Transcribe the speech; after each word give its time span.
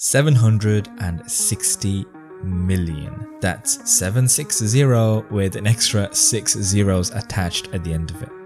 760 0.00 2.06
million. 2.44 3.26
That's 3.40 3.90
760 3.90 5.24
with 5.28 5.56
an 5.56 5.66
extra 5.66 6.14
six 6.14 6.52
zeros 6.52 7.10
attached 7.10 7.70
at 7.72 7.82
the 7.82 7.94
end 7.94 8.12
of 8.12 8.22
it. 8.22 8.37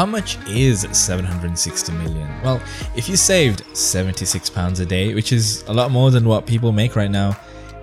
How 0.00 0.06
much 0.06 0.38
is 0.48 0.86
760 0.92 1.92
million? 1.92 2.26
Well, 2.42 2.58
if 2.96 3.06
you 3.06 3.18
saved 3.18 3.64
76 3.76 4.48
pounds 4.48 4.80
a 4.80 4.86
day, 4.86 5.12
which 5.12 5.30
is 5.30 5.62
a 5.68 5.74
lot 5.74 5.90
more 5.90 6.10
than 6.10 6.24
what 6.24 6.46
people 6.46 6.72
make 6.72 6.96
right 6.96 7.10
now, 7.10 7.38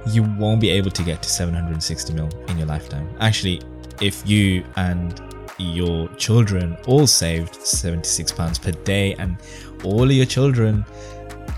you 0.07 0.23
won't 0.23 0.59
be 0.59 0.71
able 0.71 0.89
to 0.89 1.03
get 1.03 1.21
to 1.21 1.29
760 1.29 2.13
mil 2.15 2.27
in 2.47 2.57
your 2.57 2.65
lifetime. 2.65 3.07
Actually, 3.19 3.61
if 4.01 4.27
you 4.27 4.63
and 4.77 5.21
your 5.59 6.07
children 6.15 6.75
all 6.87 7.05
saved 7.05 7.53
76 7.53 8.31
pounds 8.31 8.57
per 8.57 8.71
day 8.71 9.13
and 9.19 9.37
all 9.83 10.01
of 10.01 10.11
your 10.11 10.25
children 10.25 10.83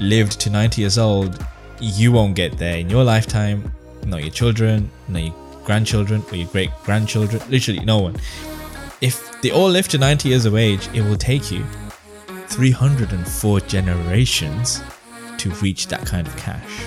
lived 0.01 0.41
to 0.41 0.49
90 0.49 0.81
years 0.81 0.97
old, 0.97 1.41
you 1.79 2.11
won't 2.11 2.35
get 2.35 2.57
there 2.57 2.79
in 2.79 2.89
your 2.89 3.05
lifetime. 3.05 3.71
Not 4.05 4.23
your 4.23 4.31
children, 4.31 4.91
not 5.07 5.23
your 5.23 5.35
grandchildren, 5.63 6.21
or 6.29 6.35
your 6.35 6.49
great 6.49 6.71
grandchildren. 6.83 7.41
Literally, 7.49 7.79
no 7.85 7.99
one. 7.99 8.17
If 9.01 9.41
they 9.41 9.51
all 9.51 9.69
live 9.69 9.87
to 9.89 9.97
90 9.97 10.27
years 10.27 10.45
of 10.45 10.55
age, 10.55 10.89
it 10.93 11.01
will 11.01 11.15
take 11.15 11.51
you 11.51 11.63
304 12.47 13.61
generations 13.61 14.81
to 15.37 15.49
reach 15.51 15.87
that 15.87 16.05
kind 16.05 16.27
of 16.27 16.35
cash. 16.35 16.85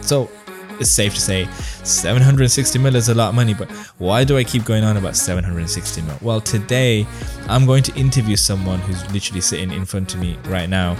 So 0.00 0.30
it's 0.78 0.90
safe 0.90 1.14
to 1.14 1.20
say 1.20 1.48
760 1.82 2.78
mil 2.78 2.94
is 2.94 3.08
a 3.08 3.14
lot 3.14 3.30
of 3.30 3.34
money, 3.34 3.52
but 3.52 3.68
why 3.98 4.22
do 4.22 4.38
I 4.38 4.44
keep 4.44 4.64
going 4.64 4.84
on 4.84 4.96
about 4.96 5.16
760 5.16 6.02
mil? 6.02 6.16
Well, 6.22 6.40
today 6.40 7.04
I'm 7.48 7.66
going 7.66 7.82
to 7.82 7.94
interview 7.96 8.36
someone 8.36 8.78
who's 8.78 9.02
literally 9.12 9.40
sitting 9.40 9.72
in 9.72 9.84
front 9.84 10.14
of 10.14 10.20
me 10.20 10.38
right 10.46 10.68
now. 10.68 10.96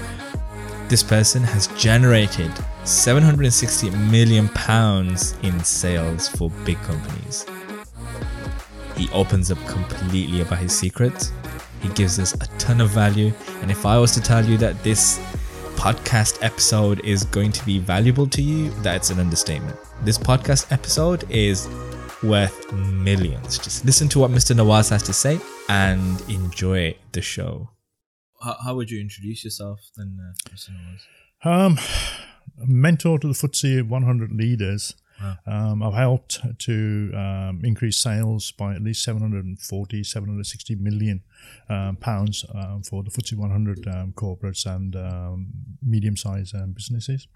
This 0.89 1.05
person 1.05 1.45
has 1.45 1.69
generated 1.81 2.51
760 2.83 3.91
million 3.91 4.49
pounds 4.49 5.37
in 5.43 5.63
sales 5.63 6.27
for 6.27 6.51
big 6.65 6.79
companies. 6.79 7.47
He 8.99 9.09
opens 9.11 9.53
up 9.53 9.65
completely 9.67 10.41
about 10.41 10.59
his 10.59 10.77
secrets. 10.77 11.33
He 11.81 11.89
gives 11.91 12.19
us 12.19 12.35
a 12.35 12.47
ton 12.59 12.81
of 12.81 12.91
value. 12.91 13.33
And 13.63 13.71
if 13.71 13.87
I 13.87 13.97
was 13.97 14.11
to 14.15 14.21
tell 14.21 14.45
you 14.45 14.57
that 14.59 14.83
this 14.83 15.21
podcast 15.77 16.43
episode 16.43 16.99
is 17.05 17.23
going 17.23 17.53
to 17.53 17.65
be 17.65 17.79
valuable 17.79 18.27
to 18.27 18.43
you, 18.43 18.71
that's 18.83 19.11
an 19.11 19.21
understatement. 19.21 19.79
This 20.03 20.19
podcast 20.19 20.73
episode 20.73 21.25
is 21.31 21.69
worth 22.25 22.73
millions. 22.73 23.59
Just 23.59 23.85
listen 23.85 24.09
to 24.09 24.19
what 24.19 24.33
Mr. 24.33 24.57
Nawaz 24.57 24.91
has 24.91 25.05
to 25.05 25.13
say 25.13 25.39
and 25.69 26.21
enjoy 26.29 26.97
the 27.13 27.23
show. 27.23 27.71
How, 28.43 28.57
how 28.65 28.75
would 28.75 28.91
you 28.91 29.01
introduce 29.01 29.45
yourself 29.45 29.79
then, 29.97 30.19
uh, 30.21 30.51
Mr. 30.53 30.71
Nawaz? 30.71 31.05
Um, 31.45 31.79
mentor 32.67 33.21
to 33.21 33.29
the 33.29 33.35
FTSE 33.35 33.87
100 33.87 34.33
leaders 34.33 34.95
Um, 35.47 35.83
I've 35.83 35.95
helped 35.95 36.41
to 36.59 37.13
um, 37.15 37.61
increase 37.65 37.97
sales 37.97 38.51
by 38.53 38.75
at 38.75 38.83
least 38.83 39.03
740, 39.03 40.05
760 40.05 40.75
million 40.77 41.23
um, 41.69 41.97
pounds 41.97 42.45
um, 42.55 42.83
for 42.83 43.03
the 43.03 43.11
FTSE 43.11 43.37
100 43.37 43.87
um, 43.89 44.13
corporates 44.13 44.67
and 44.67 44.97
um, 44.97 45.49
medium-sized 45.83 46.55
businesses. 46.75 47.27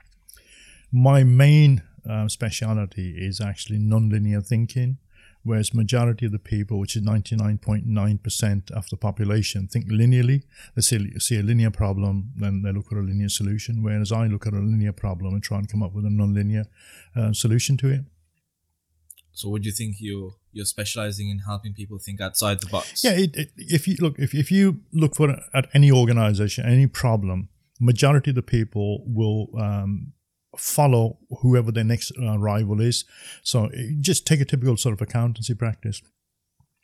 My 0.91 1.25
main 1.25 1.82
speciality 2.26 3.15
is 3.16 3.41
actually 3.41 3.78
nonlinear 3.78 4.47
thinking 4.47 4.98
whereas 5.42 5.75
majority 5.75 6.26
of 6.26 6.32
the 6.32 6.38
people, 6.38 6.78
which 6.78 6.97
is 6.97 7.03
99.9% 7.03 8.70
of 8.70 8.88
the 8.91 8.97
population, 8.97 9.69
think 9.69 9.91
linearly. 9.91 10.44
They 10.75 10.82
see, 10.82 11.19
see 11.19 11.38
a 11.38 11.42
linear 11.42 11.70
problem, 11.70 12.32
then 12.36 12.62
they 12.62 12.72
look 12.72 12.88
for 12.88 12.98
a 12.98 13.03
linear 13.03 13.28
solution, 13.28 13.82
whereas 13.82 14.12
I 14.12 14.26
look 14.26 14.47
at 14.47 14.53
a 14.53 14.58
linear 14.58 14.92
problem 14.92 15.34
and 15.34 15.42
try 15.42 15.58
and 15.58 15.69
come 15.69 15.82
up 15.82 15.92
with 15.92 16.04
a 16.04 16.10
non-linear 16.10 16.66
uh, 17.16 17.32
solution 17.32 17.76
to 17.78 17.88
it. 17.88 18.04
So, 19.34 19.48
would 19.48 19.64
you 19.64 19.72
think 19.72 19.97
you're 19.98 20.34
you're 20.53 20.66
specializing 20.66 21.30
in 21.30 21.38
helping 21.38 21.72
people 21.72 21.98
think 21.98 22.20
outside 22.20 22.60
the 22.60 22.66
box? 22.66 23.03
Yeah, 23.03 23.12
it, 23.12 23.34
it, 23.34 23.50
if 23.56 23.88
you 23.88 23.97
look 23.98 24.19
if, 24.19 24.34
if 24.34 24.53
you 24.53 24.82
look 24.92 25.16
for 25.16 25.38
at 25.54 25.69
any 25.72 25.91
organization, 25.91 26.66
any 26.66 26.86
problem, 26.86 27.48
majority 27.80 28.30
of 28.30 28.36
the 28.36 28.42
people 28.42 29.03
will 29.06 29.48
um, 29.59 30.12
follow 30.56 31.18
whoever 31.40 31.72
their 31.72 31.84
next 31.84 32.12
uh, 32.20 32.38
rival 32.38 32.80
is. 32.80 33.04
So 33.42 33.70
just 34.00 34.26
take 34.26 34.40
a 34.40 34.44
typical 34.44 34.76
sort 34.76 34.92
of 34.92 35.00
accountancy 35.00 35.54
practice. 35.54 36.02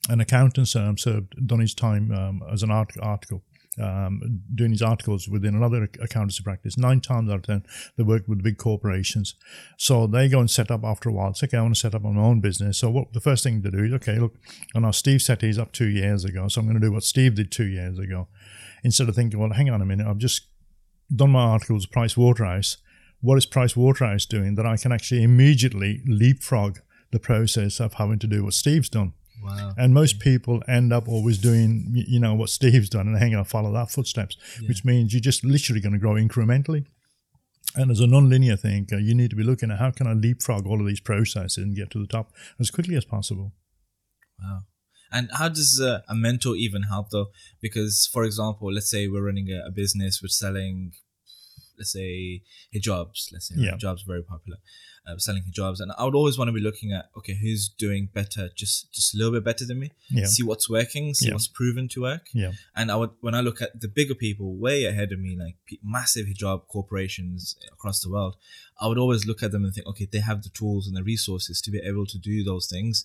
An 0.09 0.21
accountant 0.21 0.75
um, 0.75 0.97
served 0.97 1.35
done 1.47 1.61
his 1.61 1.75
time 1.75 2.11
um, 2.13 2.43
as 2.51 2.63
an 2.63 2.71
art- 2.71 2.97
article. 3.01 3.43
Um, 3.81 4.43
doing 4.53 4.73
his 4.73 4.83
articles 4.83 5.29
within 5.29 5.55
another 5.55 5.89
accountancy 6.03 6.43
practice. 6.43 6.77
Nine 6.77 7.01
times 7.01 7.31
out 7.31 7.37
of 7.37 7.43
ten, 7.43 7.63
they 7.97 8.03
work 8.03 8.27
with 8.27 8.43
big 8.43 8.59
corporations. 8.59 9.37
So 9.77 10.09
they 10.09 10.29
go 10.29 10.41
and 10.41 10.51
set 10.51 10.73
up 10.73 10.83
after 10.83 11.09
a 11.09 11.13
while. 11.13 11.31
It's 11.31 11.45
okay, 11.45 11.59
I 11.59 11.63
want 11.63 11.77
to 11.77 11.81
set 11.81 11.95
up 11.95 12.03
my 12.03 12.21
own 12.21 12.41
business. 12.41 12.79
So 12.79 12.91
what 12.91 13.13
the 13.13 13.21
first 13.21 13.45
thing 13.45 13.63
to 13.63 13.71
do 13.71 13.85
is, 13.85 13.93
okay, 13.93 14.19
look, 14.19 14.35
I 14.75 14.81
know 14.81 14.91
Steve 14.91 15.23
set 15.23 15.43
his 15.43 15.61
up 15.61 15.71
two 15.71 15.87
years 15.87 16.25
ago, 16.25 16.49
so 16.49 16.61
I'm 16.61 16.67
going 16.67 16.81
to 16.81 16.85
do 16.85 16.91
what 16.91 17.05
Steve 17.05 17.37
did 17.37 17.53
two 17.53 17.67
years 17.67 18.01
ago. 18.01 18.27
Instead 18.83 19.09
of 19.09 19.15
thinking, 19.15 19.39
well, 19.39 19.53
hang 19.53 19.71
on 19.71 19.81
a 19.81 19.87
minute, 19.87 20.09
I've 20.09 20.19
just 20.19 20.49
done 21.15 21.31
my 21.31 21.45
articles, 21.45 21.87
Price 21.87 22.17
Waterhouse 22.17 22.79
what 23.21 23.37
is 23.37 23.47
Price 23.47 23.77
Waterhouse 23.77 24.27
doing 24.27 24.55
that 24.55 24.67
I 24.67 24.77
can 24.77 24.93
actually 24.93 25.23
immediately 25.23 26.03
leapfrog 26.07 26.79
the 27.11 27.19
process 27.19 27.81
of 27.81 27.95
having 27.95 28.19
to 28.21 28.27
do 28.27 28.45
what 28.45 28.55
Steve's 28.55 28.89
done. 28.89 29.15
Wow. 29.43 29.73
And 29.77 29.95
most 29.95 30.19
people 30.19 30.63
end 30.69 30.93
up 30.93 31.09
always 31.09 31.39
doing, 31.39 31.87
you 31.93 32.21
know, 32.21 32.35
what 32.35 32.51
Steve's 32.51 32.89
done 32.89 33.07
and 33.07 33.17
hang 33.19 33.35
on, 33.35 33.45
follow 33.45 33.73
that 33.73 33.91
footsteps, 33.91 34.37
yeah. 34.61 34.69
which 34.69 34.85
means 34.85 35.13
you're 35.13 35.21
just 35.21 35.45
literally 35.45 35.81
going 35.81 35.93
to 35.93 35.99
grow 35.99 36.15
incrementally. 36.15 36.87
And 37.77 37.91
as 37.91 38.01
a 38.01 38.07
non-linear 38.07 38.57
thinker, 38.57 38.99
you 38.99 39.15
need 39.15 39.31
to 39.31 39.37
be 39.37 39.43
looking 39.43 39.71
at 39.71 39.79
how 39.79 39.91
can 39.91 40.07
I 40.07 40.13
leapfrog 40.15 40.67
all 40.67 40.81
of 40.81 40.87
these 40.87 41.01
processes 41.01 41.59
and 41.59 41.77
get 41.77 41.91
to 41.91 42.01
the 42.01 42.07
top 42.07 42.33
as 42.59 42.71
quickly 42.71 42.97
as 42.97 43.05
possible. 43.05 43.53
Wow. 44.43 44.61
And 45.11 45.31
how 45.33 45.49
does 45.49 45.81
uh, 45.81 46.01
a 46.09 46.15
mentor 46.15 46.57
even 46.57 46.85
help 46.85 47.11
though? 47.11 47.27
Because, 47.61 48.09
for 48.13 48.25
example, 48.25 48.73
let's 48.73 48.91
say 48.91 49.09
we're 49.09 49.25
running 49.25 49.49
a, 49.51 49.69
a 49.69 49.71
business, 49.71 50.21
we're 50.23 50.29
selling 50.29 50.93
let's 51.79 51.93
say 51.93 52.43
hijabs 52.75 53.33
let's 53.33 53.49
say 53.49 53.55
yeah. 53.57 53.73
hijabs 53.73 54.07
very 54.07 54.23
popular 54.23 54.59
uh, 55.07 55.17
selling 55.19 55.43
hijabs 55.43 55.81
and 55.81 55.93
i 55.99 56.05
would 56.05 56.15
always 56.15 56.37
want 56.37 56.49
to 56.49 56.53
be 56.53 56.61
looking 56.61 56.93
at 56.93 57.07
okay 57.17 57.35
who's 57.41 57.69
doing 57.69 58.09
better 58.13 58.49
just 58.57 58.93
just 58.93 59.15
a 59.15 59.19
little 59.19 59.33
bit 59.33 59.45
better 59.45 59.65
than 59.65 59.79
me 59.79 59.91
yeah. 60.11 60.27
see 60.27 60.43
what's 60.43 60.69
working 60.69 61.15
see 61.15 61.27
yeah. 61.27 61.33
what's 61.33 61.49
proven 61.49 61.89
to 61.89 62.03
work 62.03 62.27
yeah 62.35 62.53
and 62.77 62.91
i 62.91 62.97
would 62.97 63.11
when 63.21 63.35
i 63.35 63.41
look 63.41 63.63
at 63.63 63.81
the 63.81 63.89
bigger 63.89 64.15
people 64.15 64.57
way 64.57 64.85
ahead 64.85 65.13
of 65.13 65.19
me 65.19 65.37
like 65.39 65.57
massive 65.83 66.27
hijab 66.27 66.67
corporations 66.69 67.57
across 67.73 68.01
the 68.01 68.11
world 68.11 68.37
i 68.81 68.87
would 68.87 68.99
always 68.99 69.27
look 69.27 69.43
at 69.43 69.53
them 69.53 69.65
and 69.65 69.75
think 69.75 69.87
okay 69.87 70.07
they 70.11 70.21
have 70.21 70.43
the 70.43 70.51
tools 70.51 70.87
and 70.87 70.97
the 70.97 71.03
resources 71.03 71.61
to 71.61 71.71
be 71.71 71.81
able 71.85 72.07
to 72.07 72.19
do 72.19 72.45
those 72.45 72.69
things 72.69 73.05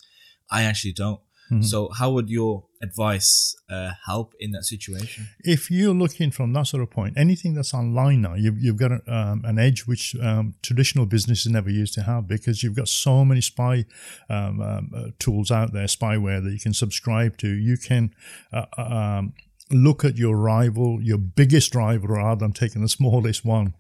i 0.52 0.64
actually 0.64 0.94
don't 0.94 1.22
Mm-hmm. 1.54 1.64
So, 1.64 1.90
how 1.98 2.12
would 2.12 2.30
your 2.30 2.66
advice 2.82 3.56
uh, 3.70 3.92
help 4.06 4.34
in 4.40 4.52
that 4.52 4.64
situation? 4.64 5.28
If 5.40 5.70
you're 5.70 5.94
looking 5.94 6.32
from 6.32 6.54
that 6.54 6.68
sort 6.68 6.84
of 6.84 6.90
point, 6.90 7.18
anything 7.18 7.54
that's 7.54 7.74
online 7.74 8.22
now, 8.22 8.34
you've, 8.36 8.58
you've 8.60 8.78
got 8.78 8.92
a, 8.92 9.02
um, 9.14 9.44
an 9.46 9.60
edge 9.60 9.82
which 9.82 10.16
um, 10.22 10.56
traditional 10.62 11.06
businesses 11.06 11.52
never 11.52 11.70
used 11.70 11.94
to 11.96 12.04
have 12.04 12.28
because 12.28 12.64
you've 12.64 12.76
got 12.76 12.88
so 12.88 13.24
many 13.24 13.42
spy 13.42 13.86
um, 14.30 14.62
um 14.62 14.92
uh, 14.96 15.08
tools 15.20 15.52
out 15.52 15.74
there, 15.74 15.86
spyware 15.86 16.44
that 16.44 16.52
you 16.52 16.60
can 16.60 16.74
subscribe 16.74 17.38
to. 17.38 17.48
You 17.48 17.78
can 17.78 18.14
uh, 18.52 18.66
uh 18.78 18.82
um, 18.82 19.34
look 19.72 20.04
at 20.06 20.18
your 20.18 20.38
rival, 20.38 21.02
your 21.02 21.18
biggest 21.18 21.76
rival, 21.76 22.10
rather 22.10 22.40
than 22.40 22.54
taking 22.54 22.82
the 22.82 22.90
smallest 23.00 23.46
one 23.46 23.74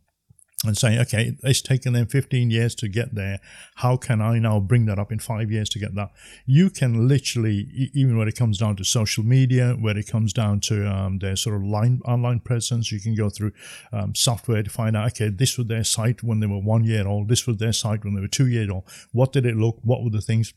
and 0.65 0.77
saying, 0.77 0.99
okay, 0.99 1.35
it's 1.43 1.61
taken 1.61 1.93
them 1.93 2.05
15 2.05 2.49
years 2.49 2.73
to 2.75 2.87
get 2.87 3.15
there. 3.15 3.39
How 3.75 3.97
can 3.97 4.21
I 4.21 4.39
now 4.39 4.59
bring 4.59 4.85
that 4.85 4.97
up 4.97 5.11
in 5.11 5.19
five 5.19 5.51
years 5.51 5.69
to 5.69 5.79
get 5.79 5.93
that? 5.95 6.11
You 6.45 6.69
can 6.69 7.07
literally, 7.07 7.91
even 7.93 8.17
when 8.17 8.27
it 8.27 8.37
comes 8.37 8.57
down 8.57 8.77
to 8.77 8.83
social 8.83 9.23
media, 9.23 9.75
where 9.79 9.97
it 9.97 10.07
comes 10.07 10.31
down 10.31 10.61
to 10.61 10.89
um, 10.89 11.19
their 11.19 11.35
sort 11.35 11.55
of 11.55 11.63
line, 11.63 12.01
online 12.05 12.39
presence, 12.39 12.91
you 12.91 12.99
can 12.99 13.15
go 13.15 13.29
through 13.29 13.51
um, 13.91 14.15
software 14.15 14.63
to 14.63 14.69
find 14.69 14.95
out, 14.95 15.07
okay, 15.07 15.29
this 15.29 15.57
was 15.57 15.67
their 15.67 15.83
site 15.83 16.23
when 16.23 16.39
they 16.39 16.47
were 16.47 16.59
one 16.59 16.85
year 16.85 17.07
old. 17.07 17.27
This 17.27 17.45
was 17.45 17.57
their 17.57 17.73
site 17.73 18.03
when 18.05 18.15
they 18.15 18.21
were 18.21 18.27
two 18.27 18.47
years 18.47 18.69
old. 18.69 18.83
What 19.11 19.33
did 19.33 19.45
it 19.45 19.55
look? 19.55 19.79
What 19.83 20.03
were 20.03 20.11
the 20.11 20.21
things? 20.21 20.53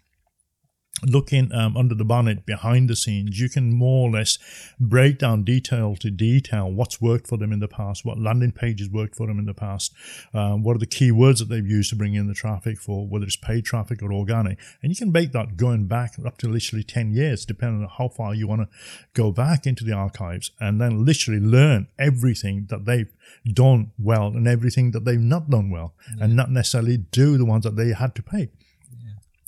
Looking 1.04 1.52
um, 1.52 1.76
under 1.76 1.94
the 1.94 2.04
bonnet 2.04 2.46
behind 2.46 2.88
the 2.88 2.96
scenes, 2.96 3.38
you 3.38 3.50
can 3.50 3.72
more 3.72 4.08
or 4.08 4.12
less 4.12 4.38
break 4.80 5.18
down 5.18 5.44
detail 5.44 5.94
to 5.96 6.10
detail 6.10 6.70
what's 6.70 7.00
worked 7.00 7.26
for 7.26 7.36
them 7.36 7.52
in 7.52 7.60
the 7.60 7.68
past, 7.68 8.04
what 8.04 8.18
landing 8.18 8.52
pages 8.52 8.88
worked 8.88 9.14
for 9.14 9.26
them 9.26 9.38
in 9.38 9.44
the 9.44 9.54
past, 9.54 9.92
um, 10.32 10.62
what 10.62 10.74
are 10.74 10.78
the 10.78 10.86
keywords 10.86 11.38
that 11.38 11.48
they've 11.48 11.66
used 11.66 11.90
to 11.90 11.96
bring 11.96 12.14
in 12.14 12.28
the 12.28 12.34
traffic 12.34 12.78
for, 12.78 13.06
whether 13.06 13.26
it's 13.26 13.36
paid 13.36 13.64
traffic 13.64 14.02
or 14.02 14.12
organic. 14.12 14.58
And 14.82 14.90
you 14.90 14.96
can 14.96 15.12
make 15.12 15.32
that 15.32 15.56
going 15.56 15.86
back 15.86 16.14
up 16.24 16.38
to 16.38 16.48
literally 16.48 16.82
10 16.82 17.12
years, 17.12 17.44
depending 17.44 17.82
on 17.82 17.90
how 17.98 18.08
far 18.08 18.34
you 18.34 18.48
want 18.48 18.62
to 18.62 18.68
go 19.12 19.32
back 19.32 19.66
into 19.66 19.84
the 19.84 19.92
archives 19.92 20.50
and 20.60 20.80
then 20.80 21.04
literally 21.04 21.40
learn 21.40 21.88
everything 21.98 22.66
that 22.70 22.86
they've 22.86 23.12
done 23.52 23.92
well 23.98 24.28
and 24.28 24.48
everything 24.48 24.92
that 24.92 25.04
they've 25.04 25.20
not 25.20 25.50
done 25.50 25.70
well 25.70 25.94
yeah. 26.16 26.24
and 26.24 26.36
not 26.36 26.50
necessarily 26.50 26.96
do 26.96 27.36
the 27.36 27.44
ones 27.44 27.64
that 27.64 27.76
they 27.76 27.92
had 27.92 28.14
to 28.14 28.22
pay. 28.22 28.48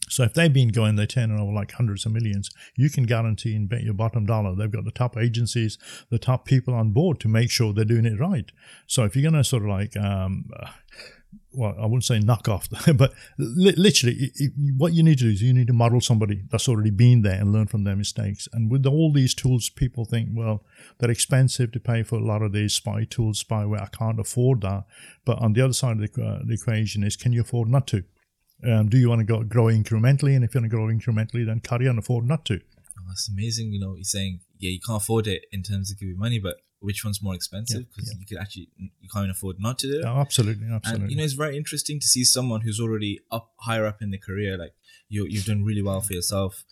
So 0.08 0.24
if 0.24 0.34
they've 0.34 0.52
been 0.52 0.68
going, 0.68 0.96
they're 0.96 1.06
turning 1.06 1.38
over 1.38 1.52
like 1.52 1.72
hundreds 1.72 2.06
of 2.06 2.12
millions. 2.12 2.50
You 2.76 2.90
can 2.90 3.04
guarantee 3.04 3.54
and 3.54 3.68
bet 3.68 3.82
your 3.82 3.94
bottom 3.94 4.26
dollar 4.26 4.54
they've 4.54 4.70
got 4.70 4.84
the 4.84 4.90
top 4.90 5.16
agencies, 5.16 5.78
the 6.10 6.18
top 6.18 6.44
people 6.44 6.74
on 6.74 6.90
board 6.90 7.20
to 7.20 7.28
make 7.28 7.50
sure 7.50 7.72
they're 7.72 7.84
doing 7.84 8.06
it 8.06 8.18
right. 8.20 8.50
So 8.86 9.04
if 9.04 9.16
you're 9.16 9.28
going 9.30 9.42
to 9.42 9.44
sort 9.44 9.62
of 9.62 9.68
like, 9.68 9.96
um, 9.96 10.50
well, 11.52 11.74
I 11.78 11.86
wouldn't 11.86 12.04
say 12.04 12.18
knock 12.18 12.48
off, 12.48 12.68
but 12.94 13.12
li- 13.38 13.74
literally, 13.76 14.16
it, 14.16 14.32
it, 14.36 14.52
what 14.76 14.92
you 14.92 15.02
need 15.02 15.18
to 15.18 15.24
do 15.24 15.30
is 15.30 15.42
you 15.42 15.52
need 15.52 15.66
to 15.68 15.72
model 15.72 16.00
somebody 16.00 16.42
that's 16.50 16.68
already 16.68 16.90
been 16.90 17.22
there 17.22 17.40
and 17.40 17.52
learn 17.52 17.66
from 17.66 17.84
their 17.84 17.96
mistakes. 17.96 18.48
And 18.52 18.70
with 18.70 18.86
all 18.86 19.12
these 19.12 19.34
tools, 19.34 19.68
people 19.68 20.04
think, 20.04 20.30
well, 20.32 20.64
they're 20.98 21.10
expensive 21.10 21.72
to 21.72 21.80
pay 21.80 22.02
for 22.02 22.16
a 22.16 22.24
lot 22.24 22.42
of 22.42 22.52
these 22.52 22.74
spy 22.74 23.04
tools, 23.04 23.42
spyware. 23.42 23.82
I 23.82 23.86
can't 23.86 24.20
afford 24.20 24.60
that. 24.62 24.84
But 25.24 25.38
on 25.38 25.54
the 25.54 25.62
other 25.62 25.72
side 25.72 26.00
of 26.00 26.12
the, 26.12 26.22
uh, 26.24 26.40
the 26.44 26.54
equation 26.54 27.02
is, 27.02 27.16
can 27.16 27.32
you 27.32 27.40
afford 27.40 27.68
not 27.68 27.86
to? 27.88 28.04
Um, 28.66 28.88
do 28.88 28.98
you 28.98 29.08
want 29.08 29.20
to 29.20 29.24
go, 29.24 29.42
grow 29.42 29.66
incrementally? 29.66 30.34
And 30.34 30.44
if 30.44 30.54
you 30.54 30.60
want 30.60 30.70
to 30.70 30.76
grow 30.76 30.86
incrementally, 30.86 31.46
then 31.46 31.60
carry 31.60 31.86
on 31.88 31.98
afford 31.98 32.26
not 32.26 32.44
to. 32.46 32.60
Oh, 32.98 33.04
that's 33.06 33.28
amazing. 33.28 33.72
You 33.72 33.80
know, 33.80 33.94
you're 33.94 34.04
saying, 34.04 34.40
yeah, 34.58 34.70
you 34.70 34.80
can't 34.80 35.00
afford 35.00 35.26
it 35.26 35.46
in 35.52 35.62
terms 35.62 35.92
of 35.92 35.98
giving 35.98 36.18
money, 36.18 36.38
but 36.38 36.56
which 36.80 37.04
one's 37.04 37.22
more 37.22 37.34
expensive? 37.34 37.86
Because 37.88 38.08
yeah, 38.08 38.14
yeah. 38.14 38.20
you 38.20 38.26
could 38.26 38.38
actually, 38.38 38.68
you 38.76 39.08
can't 39.12 39.30
afford 39.30 39.56
not 39.60 39.78
to 39.80 39.86
do 39.86 40.00
it. 40.00 40.04
Oh, 40.04 40.18
absolutely, 40.18 40.68
absolutely. 40.72 41.04
And, 41.04 41.10
you 41.10 41.16
know, 41.16 41.24
it's 41.24 41.32
very 41.34 41.56
interesting 41.56 42.00
to 42.00 42.06
see 42.06 42.24
someone 42.24 42.62
who's 42.62 42.80
already 42.80 43.20
up 43.30 43.52
higher 43.60 43.86
up 43.86 44.02
in 44.02 44.10
the 44.10 44.18
career, 44.18 44.56
like 44.56 44.74
you, 45.08 45.26
you've 45.28 45.44
done 45.44 45.64
really 45.64 45.82
well 45.82 46.00
for 46.00 46.14
yourself. 46.14 46.64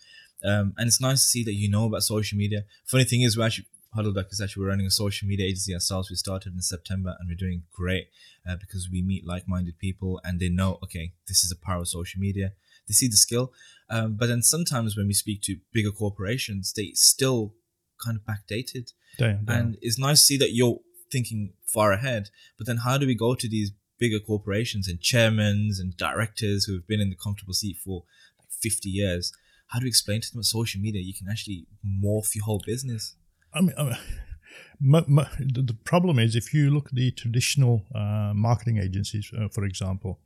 Um, 0.43 0.73
and 0.77 0.87
it's 0.87 1.01
nice 1.01 1.23
to 1.23 1.29
see 1.29 1.43
that 1.45 1.53
you 1.53 1.69
know 1.69 1.85
about 1.85 2.03
social 2.03 2.37
media. 2.37 2.63
Funny 2.85 3.05
thing 3.05 3.21
is, 3.21 3.37
we 3.37 3.43
actually 3.43 3.67
Huddleduck 3.97 4.31
is 4.31 4.39
actually 4.39 4.63
we're 4.63 4.69
running 4.69 4.85
a 4.85 4.91
social 4.91 5.27
media 5.27 5.47
agency 5.47 5.73
ourselves. 5.73 6.09
We 6.09 6.15
started 6.15 6.53
in 6.53 6.61
September 6.61 7.15
and 7.19 7.27
we're 7.27 7.35
doing 7.35 7.63
great 7.73 8.09
uh, 8.47 8.55
because 8.55 8.89
we 8.91 9.01
meet 9.01 9.25
like-minded 9.25 9.79
people 9.79 10.21
and 10.23 10.39
they 10.39 10.49
know, 10.49 10.77
okay, 10.83 11.13
this 11.27 11.43
is 11.43 11.49
the 11.49 11.55
power 11.55 11.81
of 11.81 11.87
social 11.87 12.19
media. 12.19 12.53
They 12.87 12.93
see 12.93 13.07
the 13.07 13.17
skill, 13.17 13.51
um, 13.89 14.13
but 14.13 14.27
then 14.27 14.41
sometimes 14.41 14.95
when 14.95 15.07
we 15.07 15.13
speak 15.13 15.41
to 15.43 15.57
bigger 15.73 15.91
corporations, 15.91 16.73
they 16.73 16.91
still 16.93 17.53
kind 18.03 18.17
of 18.17 18.23
backdated. 18.23 18.93
Damn, 19.17 19.43
damn. 19.43 19.57
And 19.57 19.77
it's 19.81 19.99
nice 19.99 20.19
to 20.21 20.25
see 20.25 20.37
that 20.37 20.53
you're 20.53 20.79
thinking 21.11 21.53
far 21.65 21.91
ahead. 21.91 22.29
But 22.57 22.67
then 22.67 22.77
how 22.77 22.97
do 22.97 23.07
we 23.07 23.15
go 23.15 23.35
to 23.35 23.49
these 23.49 23.71
bigger 23.97 24.19
corporations 24.19 24.87
and 24.87 25.01
chairmen 25.01 25.71
and 25.79 25.97
directors 25.97 26.65
who 26.65 26.73
have 26.73 26.87
been 26.87 27.01
in 27.01 27.09
the 27.09 27.15
comfortable 27.15 27.53
seat 27.53 27.77
for 27.77 28.03
like 28.39 28.51
50 28.51 28.89
years? 28.89 29.33
How 29.67 29.79
do 29.79 29.83
we 29.83 29.89
explain 29.89 30.21
to 30.21 30.31
them 30.31 30.39
that 30.39 30.45
social 30.45 30.79
media 30.79 31.01
you 31.01 31.13
can 31.13 31.27
actually 31.29 31.65
morph 31.85 32.35
your 32.35 32.45
whole 32.45 32.61
business? 32.65 33.15
I 33.57 33.61
mean, 33.61 33.73
I 33.77 33.83
mean 33.83 33.97
my, 34.79 35.03
my, 35.07 35.27
the 35.39 35.75
problem 35.83 36.19
is 36.19 36.35
if 36.35 36.53
you 36.53 36.69
look 36.69 36.87
at 36.87 36.95
the 36.95 37.11
traditional 37.11 37.83
uh, 37.95 38.31
marketing 38.35 38.77
agencies, 38.77 39.31
uh, 39.37 39.47
for 39.49 39.63
example, 39.63 40.19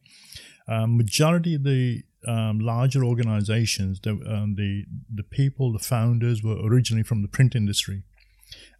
um, 0.67 0.97
majority 0.97 1.55
of 1.55 1.63
the 1.63 2.03
um, 2.27 2.59
larger 2.59 3.03
organizations, 3.03 3.99
the, 4.01 4.11
um, 4.11 4.55
the 4.55 4.85
the 5.13 5.23
people, 5.23 5.73
the 5.73 5.79
founders 5.79 6.43
were 6.43 6.57
originally 6.63 7.03
from 7.03 7.21
the 7.21 7.27
print 7.27 7.55
industry 7.55 8.03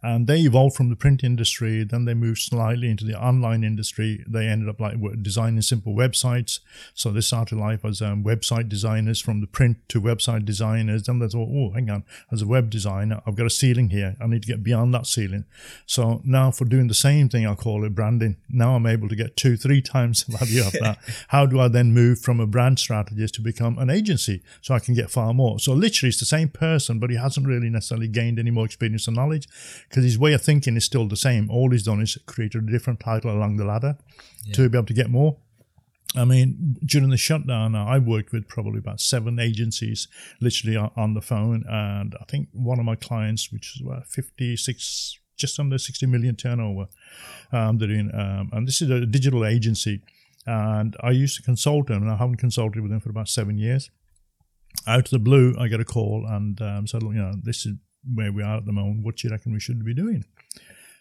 and 0.02 0.26
they 0.26 0.40
evolved 0.40 0.76
from 0.76 0.88
the 0.90 0.96
print 0.96 1.22
industry. 1.22 1.84
Then 1.84 2.06
they 2.06 2.14
moved 2.14 2.40
slightly 2.40 2.90
into 2.90 3.04
the 3.04 3.20
online 3.20 3.62
industry. 3.62 4.24
They 4.26 4.48
ended 4.48 4.68
up 4.68 4.80
like 4.80 4.96
designing 5.22 5.62
simple 5.62 5.94
websites. 5.94 6.58
So 6.92 7.12
they 7.12 7.20
started 7.20 7.56
life 7.56 7.84
as 7.84 8.02
um, 8.02 8.24
website 8.24 8.68
designers 8.68 9.20
from 9.20 9.40
the 9.40 9.46
print 9.46 9.76
to 9.88 10.00
website 10.00 10.44
designers. 10.44 11.04
Then 11.04 11.20
they 11.20 11.28
thought, 11.28 11.48
oh, 11.48 11.70
hang 11.72 11.88
on, 11.88 12.04
as 12.32 12.42
a 12.42 12.46
web 12.46 12.68
designer, 12.68 13.22
I've 13.26 13.36
got 13.36 13.46
a 13.46 13.50
ceiling 13.50 13.90
here. 13.90 14.16
I 14.20 14.26
need 14.26 14.42
to 14.42 14.48
get 14.48 14.64
beyond 14.64 14.92
that 14.94 15.06
ceiling. 15.06 15.44
So 15.86 16.20
now 16.24 16.50
for 16.50 16.64
doing 16.64 16.88
the 16.88 16.94
same 16.94 17.28
thing, 17.28 17.46
I'll 17.46 17.54
call 17.54 17.84
it 17.84 17.94
branding. 17.94 18.38
Now 18.48 18.74
I'm 18.74 18.86
able 18.86 19.08
to 19.08 19.16
get 19.16 19.36
two, 19.36 19.56
three 19.56 19.80
times 19.80 20.24
the 20.24 20.36
value 20.36 20.66
of 20.66 20.72
that. 20.72 20.98
How 21.28 21.46
do 21.46 21.60
I 21.60 21.68
then 21.68 21.94
move 21.94 22.18
from 22.18 22.40
a 22.40 22.46
brand 22.46 22.80
strategist 22.80 23.36
to 23.36 23.40
become 23.40 23.78
an 23.78 23.88
agency 23.88 24.42
so 24.62 24.74
I 24.74 24.80
can 24.80 24.94
get 24.94 25.12
far 25.12 25.32
more? 25.32 25.60
So 25.60 25.72
literally, 25.74 26.08
it's 26.08 26.18
the 26.18 26.26
same 26.26 26.48
person, 26.48 26.98
but 26.98 27.10
he 27.10 27.16
hasn't 27.16 27.46
really 27.46 27.70
necessarily 27.70 28.08
gained 28.08 28.40
any 28.40 28.50
more 28.50 28.64
experience 28.64 29.06
or 29.06 29.12
knowledge 29.12 29.46
because 29.88 30.04
his 30.04 30.18
way 30.18 30.32
of 30.32 30.42
thinking 30.42 30.76
is 30.76 30.84
still 30.84 31.08
the 31.08 31.16
same. 31.16 31.50
All 31.50 31.70
he's 31.70 31.84
done 31.84 32.00
is 32.00 32.18
created 32.26 32.68
a 32.68 32.72
different 32.72 33.00
title 33.00 33.30
along 33.30 33.56
the 33.56 33.64
ladder 33.64 33.96
yeah. 34.44 34.54
to 34.54 34.68
be 34.68 34.78
able 34.78 34.86
to 34.86 34.94
get 34.94 35.10
more. 35.10 35.36
I 36.14 36.26
mean, 36.26 36.76
during 36.84 37.08
the 37.08 37.16
shutdown, 37.16 37.74
I 37.74 37.98
worked 37.98 38.32
with 38.32 38.46
probably 38.46 38.78
about 38.78 39.00
seven 39.00 39.38
agencies, 39.38 40.08
literally 40.42 40.76
on 40.76 41.14
the 41.14 41.22
phone, 41.22 41.64
and 41.66 42.14
I 42.20 42.24
think 42.24 42.48
one 42.52 42.78
of 42.78 42.84
my 42.84 42.96
clients, 42.96 43.50
which 43.50 43.76
is 43.76 43.82
about 43.82 44.06
fifty-six, 44.06 45.18
just 45.38 45.58
under 45.58 45.78
sixty 45.78 46.04
million 46.04 46.36
turnover, 46.36 46.88
um, 47.50 47.78
they're 47.78 47.88
doing, 47.88 48.10
um, 48.12 48.50
and 48.52 48.68
this 48.68 48.82
is 48.82 48.90
a 48.90 49.06
digital 49.06 49.46
agency, 49.46 50.02
and 50.44 50.96
I 51.02 51.12
used 51.12 51.36
to 51.36 51.42
consult 51.42 51.86
them, 51.86 52.02
and 52.02 52.10
I 52.10 52.16
haven't 52.16 52.36
consulted 52.36 52.82
with 52.82 52.90
them 52.90 53.00
for 53.00 53.08
about 53.08 53.28
seven 53.28 53.56
years. 53.56 53.90
Out 54.86 55.06
of 55.06 55.10
the 55.10 55.18
blue, 55.18 55.54
I 55.58 55.68
get 55.68 55.80
a 55.80 55.84
call 55.84 56.26
and 56.28 56.60
um, 56.60 56.86
said, 56.86 57.02
you 57.02 57.12
know, 57.12 57.32
this 57.42 57.64
is 57.64 57.76
where 58.14 58.32
we 58.32 58.42
are 58.42 58.56
at 58.56 58.66
the 58.66 58.72
moment, 58.72 59.04
what 59.04 59.16
do 59.16 59.28
you 59.28 59.32
reckon 59.32 59.52
we 59.52 59.60
should 59.60 59.84
be 59.84 59.94
doing? 59.94 60.24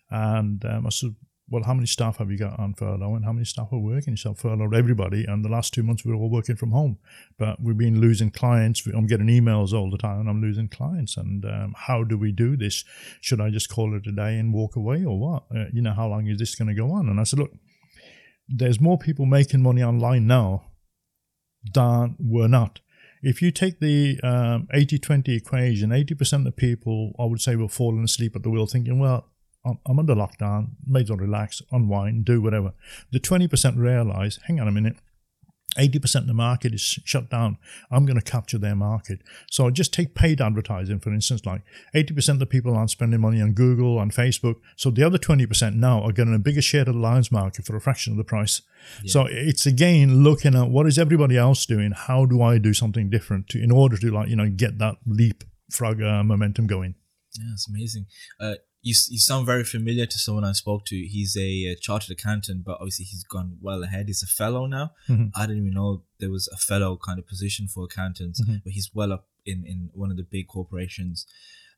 And 0.09 0.63
um, 0.65 0.85
I 0.85 0.89
said, 0.89 1.15
well, 1.51 1.63
how 1.63 1.73
many 1.73 1.85
staff 1.85 2.17
have 2.17 2.31
you 2.31 2.37
got 2.37 2.57
on 2.57 2.73
furlough 2.73 3.15
and 3.15 3.25
how 3.25 3.33
many 3.33 3.43
staff 3.43 3.73
are 3.73 3.77
working? 3.77 4.15
So 4.15 4.33
furloughed 4.33 4.73
everybody. 4.73 5.25
And 5.25 5.43
the 5.43 5.49
last 5.49 5.73
two 5.73 5.83
months 5.83 6.05
we 6.05 6.11
were 6.11 6.17
all 6.17 6.29
working 6.29 6.55
from 6.55 6.71
home, 6.71 6.97
but 7.37 7.61
we've 7.61 7.77
been 7.77 7.99
losing 7.99 8.31
clients. 8.31 8.85
I'm 8.85 9.05
getting 9.05 9.27
emails 9.27 9.73
all 9.73 9.91
the 9.91 9.97
time 9.97 10.21
and 10.21 10.29
I'm 10.29 10.41
losing 10.41 10.69
clients. 10.69 11.17
And 11.17 11.43
um, 11.43 11.75
how 11.77 12.05
do 12.05 12.17
we 12.17 12.31
do 12.31 12.55
this? 12.55 12.85
Should 13.19 13.41
I 13.41 13.49
just 13.49 13.69
call 13.69 13.93
it 13.95 14.07
a 14.07 14.13
day 14.13 14.39
and 14.39 14.53
walk 14.53 14.77
away 14.77 15.03
or 15.03 15.19
what? 15.19 15.43
Uh, 15.53 15.65
you 15.73 15.81
know, 15.81 15.93
how 15.93 16.07
long 16.07 16.27
is 16.27 16.39
this 16.39 16.55
going 16.55 16.69
to 16.69 16.73
go 16.73 16.91
on? 16.91 17.09
And 17.09 17.19
I 17.19 17.23
said, 17.23 17.39
look, 17.39 17.51
there's 18.47 18.79
more 18.79 18.97
people 18.97 19.25
making 19.25 19.61
money 19.61 19.83
online 19.83 20.27
now 20.27 20.63
than 21.73 22.15
were 22.17 22.47
not 22.47 22.79
if 23.21 23.41
you 23.41 23.51
take 23.51 23.79
the 23.79 24.19
um, 24.23 24.67
80 24.73 24.99
20 24.99 25.35
equation, 25.35 25.89
80% 25.89 26.47
of 26.47 26.55
people, 26.55 27.13
I 27.19 27.25
would 27.25 27.41
say, 27.41 27.55
were 27.55 27.67
falling 27.67 28.03
asleep 28.03 28.35
at 28.35 28.43
the 28.43 28.49
wheel 28.49 28.65
thinking, 28.65 28.99
well, 28.99 29.27
I'm, 29.65 29.77
I'm 29.85 29.99
under 29.99 30.15
lockdown, 30.15 30.71
may 30.85 31.01
as 31.01 31.09
well 31.09 31.19
relax, 31.19 31.61
unwind, 31.71 32.25
do 32.25 32.41
whatever. 32.41 32.73
The 33.11 33.19
20% 33.19 33.77
realize, 33.77 34.39
hang 34.47 34.59
on 34.59 34.67
a 34.67 34.71
minute, 34.71 34.97
80% 35.77 36.15
of 36.15 36.27
the 36.27 36.33
market 36.33 36.73
is 36.73 36.81
shut 36.81 37.29
down. 37.29 37.57
I'm 37.89 38.05
going 38.05 38.19
to 38.19 38.31
capture 38.31 38.57
their 38.57 38.75
market. 38.75 39.21
So 39.49 39.69
just 39.69 39.93
take 39.93 40.15
paid 40.15 40.41
advertising, 40.41 40.99
for 40.99 41.13
instance, 41.13 41.45
like 41.45 41.61
80% 41.95 42.29
of 42.29 42.39
the 42.39 42.45
people 42.45 42.75
aren't 42.75 42.89
spending 42.89 43.21
money 43.21 43.41
on 43.41 43.53
Google, 43.53 43.97
on 43.97 44.11
Facebook. 44.11 44.55
So 44.75 44.89
the 44.91 45.03
other 45.03 45.17
20% 45.17 45.75
now 45.75 46.03
are 46.03 46.11
getting 46.11 46.35
a 46.35 46.39
bigger 46.39 46.61
share 46.61 46.81
of 46.81 46.87
the 46.87 46.93
Lions 46.93 47.31
market 47.31 47.65
for 47.65 47.75
a 47.75 47.81
fraction 47.81 48.13
of 48.13 48.17
the 48.17 48.23
price. 48.23 48.61
Yeah. 49.03 49.11
So 49.11 49.27
it's 49.29 49.65
again 49.65 50.23
looking 50.23 50.55
at 50.55 50.69
what 50.69 50.87
is 50.87 50.99
everybody 50.99 51.37
else 51.37 51.65
doing? 51.65 51.91
How 51.91 52.25
do 52.25 52.41
I 52.41 52.57
do 52.57 52.73
something 52.73 53.09
different 53.09 53.47
to, 53.49 53.61
in 53.61 53.71
order 53.71 53.97
to 53.97 54.11
like, 54.11 54.27
you 54.27 54.35
know, 54.35 54.49
get 54.49 54.77
that 54.79 54.95
leapfrog 55.05 56.01
uh, 56.01 56.23
momentum 56.23 56.67
going? 56.67 56.95
Yeah, 57.33 57.53
it's 57.53 57.69
amazing. 57.69 58.07
Uh, 58.39 58.55
you, 58.81 58.95
you 59.09 59.19
sound 59.19 59.45
very 59.45 59.63
familiar 59.63 60.05
to 60.05 60.17
someone 60.17 60.43
I 60.43 60.53
spoke 60.53 60.85
to. 60.85 60.95
He's 60.95 61.37
a, 61.37 61.65
a 61.65 61.75
chartered 61.75 62.11
accountant, 62.11 62.63
but 62.63 62.77
obviously 62.79 63.05
he's 63.05 63.23
gone 63.23 63.57
well 63.61 63.83
ahead. 63.83 64.07
He's 64.07 64.23
a 64.23 64.27
fellow 64.27 64.65
now. 64.65 64.91
Mm-hmm. 65.07 65.27
I 65.35 65.45
didn't 65.45 65.63
even 65.63 65.73
know 65.73 66.03
there 66.19 66.31
was 66.31 66.47
a 66.51 66.57
fellow 66.57 66.97
kind 66.97 67.19
of 67.19 67.27
position 67.27 67.67
for 67.67 67.83
accountants, 67.83 68.41
mm-hmm. 68.41 68.57
but 68.63 68.73
he's 68.73 68.89
well 68.93 69.13
up 69.13 69.27
in, 69.45 69.63
in 69.67 69.89
one 69.93 70.09
of 70.09 70.17
the 70.17 70.23
big 70.23 70.47
corporations. 70.47 71.27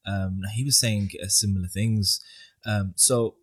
Um, 0.05 0.41
he 0.53 0.63
was 0.63 0.79
saying 0.79 1.11
uh, 1.21 1.27
similar 1.27 1.67
things. 1.67 2.21
Um, 2.65 2.93
so 2.95 3.35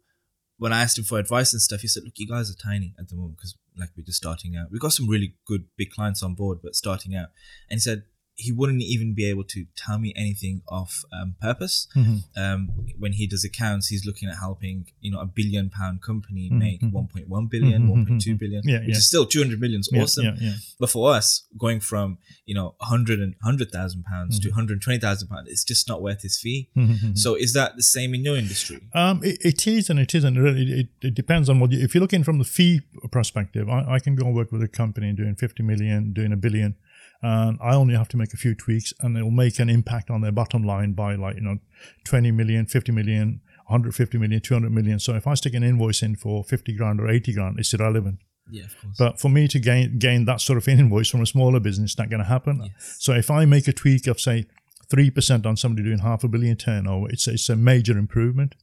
when 0.56 0.72
I 0.72 0.82
asked 0.82 0.98
him 0.98 1.04
for 1.04 1.18
advice 1.18 1.52
and 1.52 1.60
stuff, 1.60 1.80
he 1.80 1.88
said, 1.88 2.04
"Look, 2.04 2.14
you 2.16 2.28
guys 2.28 2.50
are 2.50 2.54
tiny 2.54 2.94
at 2.98 3.08
the 3.08 3.16
moment 3.16 3.36
because 3.36 3.56
like 3.78 3.90
we're 3.96 4.04
just 4.04 4.18
starting 4.18 4.56
out. 4.56 4.68
We've 4.70 4.80
got 4.80 4.92
some 4.92 5.08
really 5.08 5.34
good 5.46 5.64
big 5.76 5.90
clients 5.90 6.22
on 6.22 6.34
board, 6.34 6.58
but 6.62 6.74
starting 6.74 7.14
out." 7.14 7.28
And 7.68 7.76
he 7.76 7.80
said, 7.80 8.04
he 8.40 8.52
wouldn't 8.52 8.82
even 8.82 9.14
be 9.14 9.26
able 9.26 9.44
to 9.44 9.66
tell 9.76 9.98
me 9.98 10.12
anything 10.16 10.62
of 10.68 11.04
um, 11.12 11.34
purpose. 11.40 11.86
Mm-hmm. 11.94 12.16
Um, 12.40 12.70
when 12.98 13.12
he 13.12 13.26
does 13.26 13.44
accounts, 13.44 13.88
he's 13.88 14.06
looking 14.06 14.28
at 14.28 14.36
helping 14.38 14.86
you 15.00 15.10
know 15.12 15.20
a 15.20 15.26
billion 15.26 15.68
pound 15.68 16.02
company 16.02 16.48
mm-hmm. 16.48 16.58
make 16.58 16.80
mm-hmm. 16.80 16.96
1.1 16.96 17.50
billion, 17.50 17.88
mm-hmm. 17.88 18.14
1.2 18.16 18.38
billion, 18.38 18.62
yeah, 18.64 18.78
which 18.78 18.88
yeah. 18.88 18.96
is 18.96 19.06
still 19.06 19.26
200 19.26 19.60
million. 19.60 19.80
Is 19.80 19.90
awesome. 19.94 20.24
Yeah, 20.24 20.36
yeah, 20.40 20.54
but 20.78 20.90
for 20.90 21.12
us, 21.12 21.44
going 21.58 21.80
from 21.80 22.18
you 22.46 22.54
know 22.54 22.74
100 22.78 23.20
and 23.20 23.34
100,000 23.42 24.04
pounds 24.04 24.40
to 24.40 24.48
120,000 24.48 25.26
mm-hmm. 25.26 25.34
pounds, 25.34 25.48
it's 25.48 25.64
just 25.64 25.88
not 25.88 26.02
worth 26.02 26.22
his 26.22 26.38
fee. 26.38 26.70
Mm-hmm. 26.76 27.14
So 27.14 27.34
is 27.34 27.52
that 27.52 27.76
the 27.76 27.82
same 27.82 28.14
in 28.14 28.24
your 28.24 28.36
industry? 28.36 28.80
Um, 28.94 29.20
it, 29.22 29.38
it 29.44 29.66
is 29.66 29.90
and 29.90 29.98
it 29.98 30.14
isn't. 30.14 30.36
It, 30.36 30.68
it, 30.68 30.88
it 31.02 31.14
depends 31.14 31.48
on 31.48 31.60
what 31.60 31.72
you, 31.72 31.80
if 31.80 31.94
you're 31.94 32.00
looking 32.02 32.24
from 32.24 32.38
the 32.38 32.44
fee 32.44 32.80
perspective. 33.10 33.68
I, 33.68 33.94
I 33.94 33.98
can 33.98 34.16
go 34.16 34.26
and 34.26 34.34
work 34.34 34.50
with 34.50 34.62
a 34.62 34.68
company 34.68 35.12
doing 35.12 35.34
50 35.34 35.62
million, 35.62 36.12
doing 36.12 36.32
a 36.32 36.36
billion 36.36 36.76
and 37.22 37.58
I 37.62 37.74
only 37.74 37.94
have 37.94 38.08
to 38.08 38.16
make 38.16 38.32
a 38.32 38.36
few 38.36 38.54
tweaks, 38.54 38.92
and 39.00 39.16
it'll 39.16 39.30
make 39.30 39.58
an 39.58 39.68
impact 39.68 40.10
on 40.10 40.20
their 40.20 40.32
bottom 40.32 40.62
line 40.62 40.92
by 40.92 41.14
like 41.14 41.36
you 41.36 41.42
know, 41.42 41.58
20 42.04 42.30
million, 42.32 42.66
50 42.66 42.92
million, 42.92 43.40
150 43.66 44.18
million, 44.18 44.40
200 44.40 44.70
million. 44.72 44.98
So 44.98 45.14
if 45.14 45.26
I 45.26 45.34
stick 45.34 45.54
an 45.54 45.62
invoice 45.62 46.02
in 46.02 46.16
for 46.16 46.42
50 46.44 46.72
grand 46.74 47.00
or 47.00 47.08
80 47.08 47.34
grand, 47.34 47.58
it's 47.58 47.72
irrelevant. 47.74 48.20
Yeah, 48.50 48.64
of 48.64 48.80
course. 48.80 48.96
But 48.98 49.20
for 49.20 49.28
me 49.28 49.46
to 49.48 49.58
gain 49.60 49.98
gain 49.98 50.24
that 50.24 50.40
sort 50.40 50.56
of 50.56 50.66
invoice 50.68 51.08
from 51.08 51.20
a 51.20 51.26
smaller 51.26 51.60
business, 51.60 51.96
not 51.96 52.10
going 52.10 52.18
to 52.22 52.28
happen. 52.28 52.62
Yes. 52.64 52.96
So 52.98 53.12
if 53.12 53.30
I 53.30 53.44
make 53.44 53.68
a 53.68 53.72
tweak 53.72 54.06
of 54.06 54.20
say 54.20 54.46
three 54.88 55.10
percent 55.10 55.46
on 55.46 55.56
somebody 55.56 55.84
doing 55.86 56.00
half 56.00 56.24
a 56.24 56.28
billion 56.28 56.56
turnover, 56.56 57.08
it's 57.10 57.28
it's 57.28 57.48
a 57.48 57.54
major 57.56 57.96
improvement. 57.96 58.56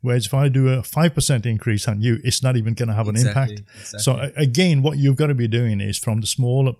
Whereas 0.00 0.26
if 0.26 0.34
I 0.34 0.48
do 0.48 0.68
a 0.68 0.82
five 0.82 1.14
percent 1.14 1.44
increase 1.46 1.88
on 1.88 2.02
you, 2.02 2.18
it's 2.22 2.42
not 2.42 2.56
even 2.56 2.74
going 2.74 2.88
to 2.88 2.94
have 2.94 3.08
an 3.08 3.16
Exactly, 3.16 3.56
impact. 3.56 3.70
exactly. 3.80 3.98
So 4.00 4.30
again, 4.36 4.82
what 4.82 4.98
you've 4.98 5.16
got 5.16 5.28
to 5.28 5.34
be 5.34 5.48
doing 5.48 5.80
is 5.80 5.98
from 5.98 6.20
the 6.20 6.26
smaller 6.26 6.74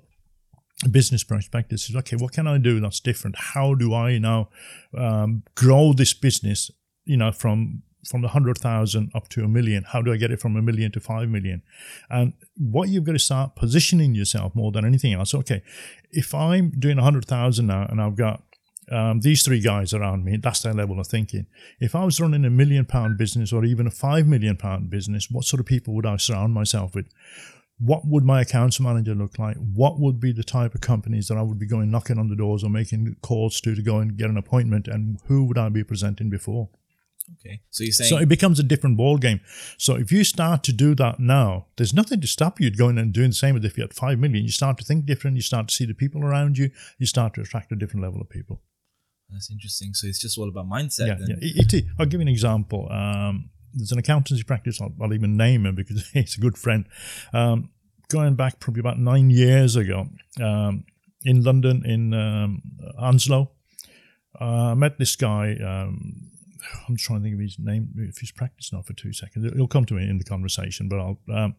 business 0.91 1.25
perspective 1.25 1.77
is 1.77 1.95
okay 1.95 2.17
what 2.17 2.33
can 2.33 2.47
i 2.47 2.59
do 2.59 2.81
that's 2.81 3.01
different 3.01 3.37
how 3.39 3.75
do 3.75 3.95
i 3.95 4.19
now 4.19 4.49
um, 4.97 5.43
grow 5.55 5.93
this 5.93 6.13
business 6.13 6.71
you 7.05 7.17
know 7.17 7.33
from 7.33 7.83
from 8.09 8.21
the 8.21 8.29
100000 8.29 9.13
up 9.15 9.29
to 9.29 9.45
a 9.45 9.49
million 9.49 9.85
how 9.93 10.03
do 10.03 10.13
i 10.13 10.17
get 10.17 10.31
it 10.31 10.41
from 10.41 10.57
a 10.57 10.63
million 10.63 10.91
to 10.91 11.01
5 11.01 11.29
million 11.29 11.63
and 12.11 12.33
what 12.57 12.89
you've 12.89 13.05
got 13.05 13.13
to 13.13 13.19
start 13.19 13.55
positioning 13.55 14.15
yourself 14.15 14.55
more 14.55 14.73
than 14.73 14.85
anything 14.85 15.13
else 15.13 15.35
okay 15.35 15.63
if 16.11 16.35
i'm 16.35 16.71
doing 16.71 16.97
100000 16.97 17.67
now 17.67 17.87
and 17.89 18.01
i've 18.01 18.17
got 18.17 18.43
um, 18.91 19.21
these 19.21 19.43
three 19.43 19.61
guys 19.61 19.95
around 19.95 20.25
me, 20.25 20.37
that's 20.37 20.61
their 20.61 20.75
level 20.75 20.99
of 20.99 21.07
thinking. 21.07 21.47
If 21.81 21.95
I 21.95 22.05
was 22.05 22.21
running 22.21 22.45
a 22.45 22.51
million 22.51 22.85
pound 22.85 23.17
business 23.17 23.53
or 23.53 23.65
even 23.65 23.87
a 23.87 23.91
five 23.91 24.27
million 24.27 24.57
pound 24.57 24.91
business, 24.91 25.31
what 25.31 25.45
sort 25.45 25.61
of 25.61 25.67
people 25.67 25.95
would 25.95 26.07
I 26.07 26.17
surround 26.17 26.53
myself 26.53 26.95
with? 26.95 27.07
What 27.85 28.03
would 28.07 28.25
my 28.25 28.41
accounts 28.43 28.79
manager 28.81 29.15
look 29.15 29.39
like? 29.39 29.57
What 29.57 29.99
would 29.99 30.19
be 30.21 30.33
the 30.33 30.45
type 30.45 30.75
of 30.75 30.81
companies 30.81 31.27
that 31.29 31.37
I 31.37 31.43
would 31.43 31.59
be 31.59 31.67
going 31.67 31.91
knocking 31.91 32.19
on 32.19 32.29
the 32.29 32.37
doors 32.37 32.63
or 32.65 32.71
making 32.71 33.17
calls 33.23 33.61
to 33.63 33.75
to 33.75 33.83
go 33.83 33.99
and 33.99 34.17
get 34.17 34.31
an 34.31 34.37
appointment? 34.37 34.87
And 34.89 35.19
who 35.27 35.45
would 35.47 35.59
I 35.59 35.69
be 35.69 35.85
presenting 35.85 36.31
before? 36.31 36.69
okay. 37.39 37.61
So 37.71 37.85
you're 37.85 37.93
saying 37.93 38.11
So 38.11 38.19
it 38.19 38.29
becomes 38.29 38.59
a 38.59 38.63
different 38.73 38.97
ball 38.97 39.17
game. 39.17 39.41
So 39.79 39.95
if 39.97 40.11
you 40.13 40.23
start 40.25 40.63
to 40.65 40.73
do 40.73 40.95
that 40.97 41.19
now, 41.21 41.67
there's 41.77 41.95
nothing 41.95 42.21
to 42.21 42.27
stop 42.27 42.61
you 42.61 42.71
going 42.71 42.99
and 42.99 43.13
doing 43.13 43.31
the 43.31 43.35
same 43.45 43.57
as 43.57 43.65
if 43.65 43.77
you 43.79 43.83
had 43.85 43.95
five 43.95 44.19
million. 44.19 44.45
You 44.45 44.51
start 44.51 44.77
to 44.79 44.85
think 44.85 45.07
different. 45.07 45.37
You 45.37 45.43
start 45.43 45.69
to 45.69 45.75
see 45.75 45.87
the 45.87 45.95
people 45.95 46.25
around 46.25 46.59
you. 46.59 46.71
You 46.99 47.07
start 47.07 47.35
to 47.35 47.41
attract 47.41 47.73
a 47.73 47.77
different 47.77 48.03
level 48.05 48.21
of 48.21 48.29
people. 48.29 48.61
that's 49.31 49.51
interesting. 49.51 49.95
So 49.95 50.07
it's 50.09 50.21
just 50.21 50.37
all 50.39 50.49
about 50.49 50.69
mindset 50.69 51.07
Yeah, 51.07 51.15
then. 51.19 51.29
yeah. 51.41 51.63
It, 51.63 51.73
it, 51.73 51.85
I'll 51.99 52.07
give 52.07 52.21
you 52.21 52.27
an 52.29 52.35
example. 52.39 52.89
Um, 52.91 53.51
there's 53.75 53.93
an 53.93 53.99
accountancy 53.99 54.43
practice. 54.45 54.81
I'll, 54.81 54.93
I'll 55.01 55.15
even 55.15 55.37
name 55.37 55.67
him 55.67 55.75
because 55.75 56.09
he's 56.13 56.37
a 56.37 56.41
good 56.41 56.59
friend. 56.59 56.87
Um, 57.33 57.71
going 58.09 58.35
back 58.35 58.61
probably 58.61 58.81
about 58.81 58.99
nine 58.99 59.31
years 59.31 59.77
ago, 59.77 60.09
um, 60.41 60.85
in 61.25 61.43
London, 61.43 61.85
in 61.87 62.15
um, 62.15 62.63
Hounslow, 62.99 63.51
uh, 64.41 64.45
I 64.45 64.75
met 64.75 64.99
this 64.99 65.15
guy. 65.17 65.57
Um, 65.57 66.31
I'm 66.89 66.97
trying 66.97 67.21
to 67.21 67.23
think 67.25 67.35
of 67.35 67.41
his 67.41 67.57
name. 67.59 67.91
If 67.97 68.19
he's 68.19 68.33
practiced 68.33 68.73
now 68.73 68.83
for 68.83 68.93
two 68.93 69.13
seconds, 69.13 69.45
it'll 69.47 69.69
come 69.69 69.85
to 69.87 69.95
me 69.95 70.09
in 70.09 70.19
the 70.19 70.25
conversation. 70.25 70.89
But 70.89 70.99
I'll. 70.99 71.55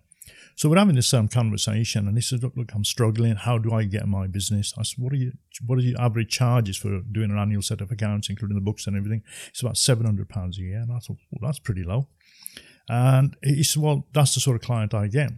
So 0.55 0.69
we're 0.69 0.77
having 0.77 0.95
this 0.95 1.13
um, 1.13 1.27
conversation, 1.27 2.07
and 2.07 2.15
he 2.15 2.21
says, 2.21 2.43
"Look, 2.43 2.55
look, 2.55 2.73
I'm 2.73 2.83
struggling. 2.83 3.35
How 3.35 3.57
do 3.57 3.73
I 3.73 3.83
get 3.83 4.07
my 4.07 4.27
business?" 4.27 4.73
I 4.77 4.83
said, 4.83 5.03
"What 5.03 5.13
are 5.13 5.17
you? 5.17 5.33
What 5.65 5.79
are 5.79 5.81
your 5.81 5.99
average 5.99 6.29
charges 6.29 6.77
for 6.77 7.01
doing 7.01 7.31
an 7.31 7.37
annual 7.37 7.61
set 7.61 7.81
of 7.81 7.91
accounts, 7.91 8.29
including 8.29 8.55
the 8.55 8.61
books 8.61 8.87
and 8.87 8.95
everything?" 8.95 9.23
It's 9.49 9.61
about 9.61 9.77
seven 9.77 10.05
hundred 10.05 10.29
pounds 10.29 10.57
a 10.57 10.61
year, 10.61 10.81
and 10.81 10.91
I 10.91 10.99
thought, 10.99 11.17
"Well, 11.31 11.49
that's 11.49 11.59
pretty 11.59 11.83
low." 11.83 12.07
And 12.87 13.35
he 13.43 13.63
said, 13.63 13.81
"Well, 13.81 14.07
that's 14.13 14.35
the 14.35 14.41
sort 14.41 14.55
of 14.55 14.61
client 14.61 14.93
I 14.93 15.07
get." 15.07 15.33